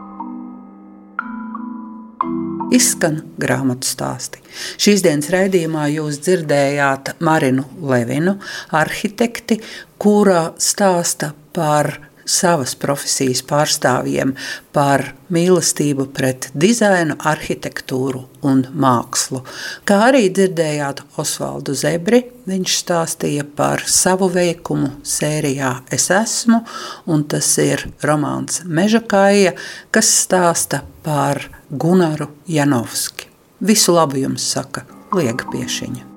izskan 2.74 3.20
grāmatu 3.40 3.88
stāsti. 3.88 4.42
Šīs 4.80 5.04
dienas 5.04 5.30
raidījumā 5.32 5.86
jūs 5.94 6.20
dzirdējāt 6.24 7.16
Marinu 7.26 7.66
Levinu, 7.82 8.36
arhitekti, 8.76 9.60
kura 10.02 10.50
stāsta 10.58 11.32
par 11.56 11.92
savas 12.26 12.74
profesijas 12.78 13.42
pārstāvjiem 13.46 14.34
par 14.74 15.12
mīlestību 15.32 16.08
pret 16.14 16.50
dizainu, 16.54 17.16
arhitektūru 17.26 18.24
un 18.46 18.64
mākslu. 18.74 19.42
Kā 19.86 20.00
arī 20.08 20.26
dzirdējāt 20.34 21.02
Osvaldu 21.22 21.74
Zebri, 21.78 22.24
viņš 22.46 22.76
stāstīja 22.82 23.46
par 23.56 23.84
savu 23.90 24.28
veikumu 24.32 24.92
sērijā 25.06 25.72
Es 25.92 26.10
esmu, 26.10 26.60
un 27.06 27.24
tas 27.30 27.48
ir 27.62 27.86
romāns 28.02 28.62
Meža 28.66 29.00
kaija, 29.06 29.54
kas 29.94 30.10
stāsta 30.26 30.82
par 31.06 31.46
Gunaru 31.70 32.28
Janovski. 32.50 33.30
Visu 33.60 33.94
labu 33.96 34.20
jums 34.20 34.44
saka 34.52 34.84
Liega 35.14 35.46
Piešiņa. 35.52 36.12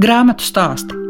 Grāmatu 0.00 0.46
stāsti 0.46 1.09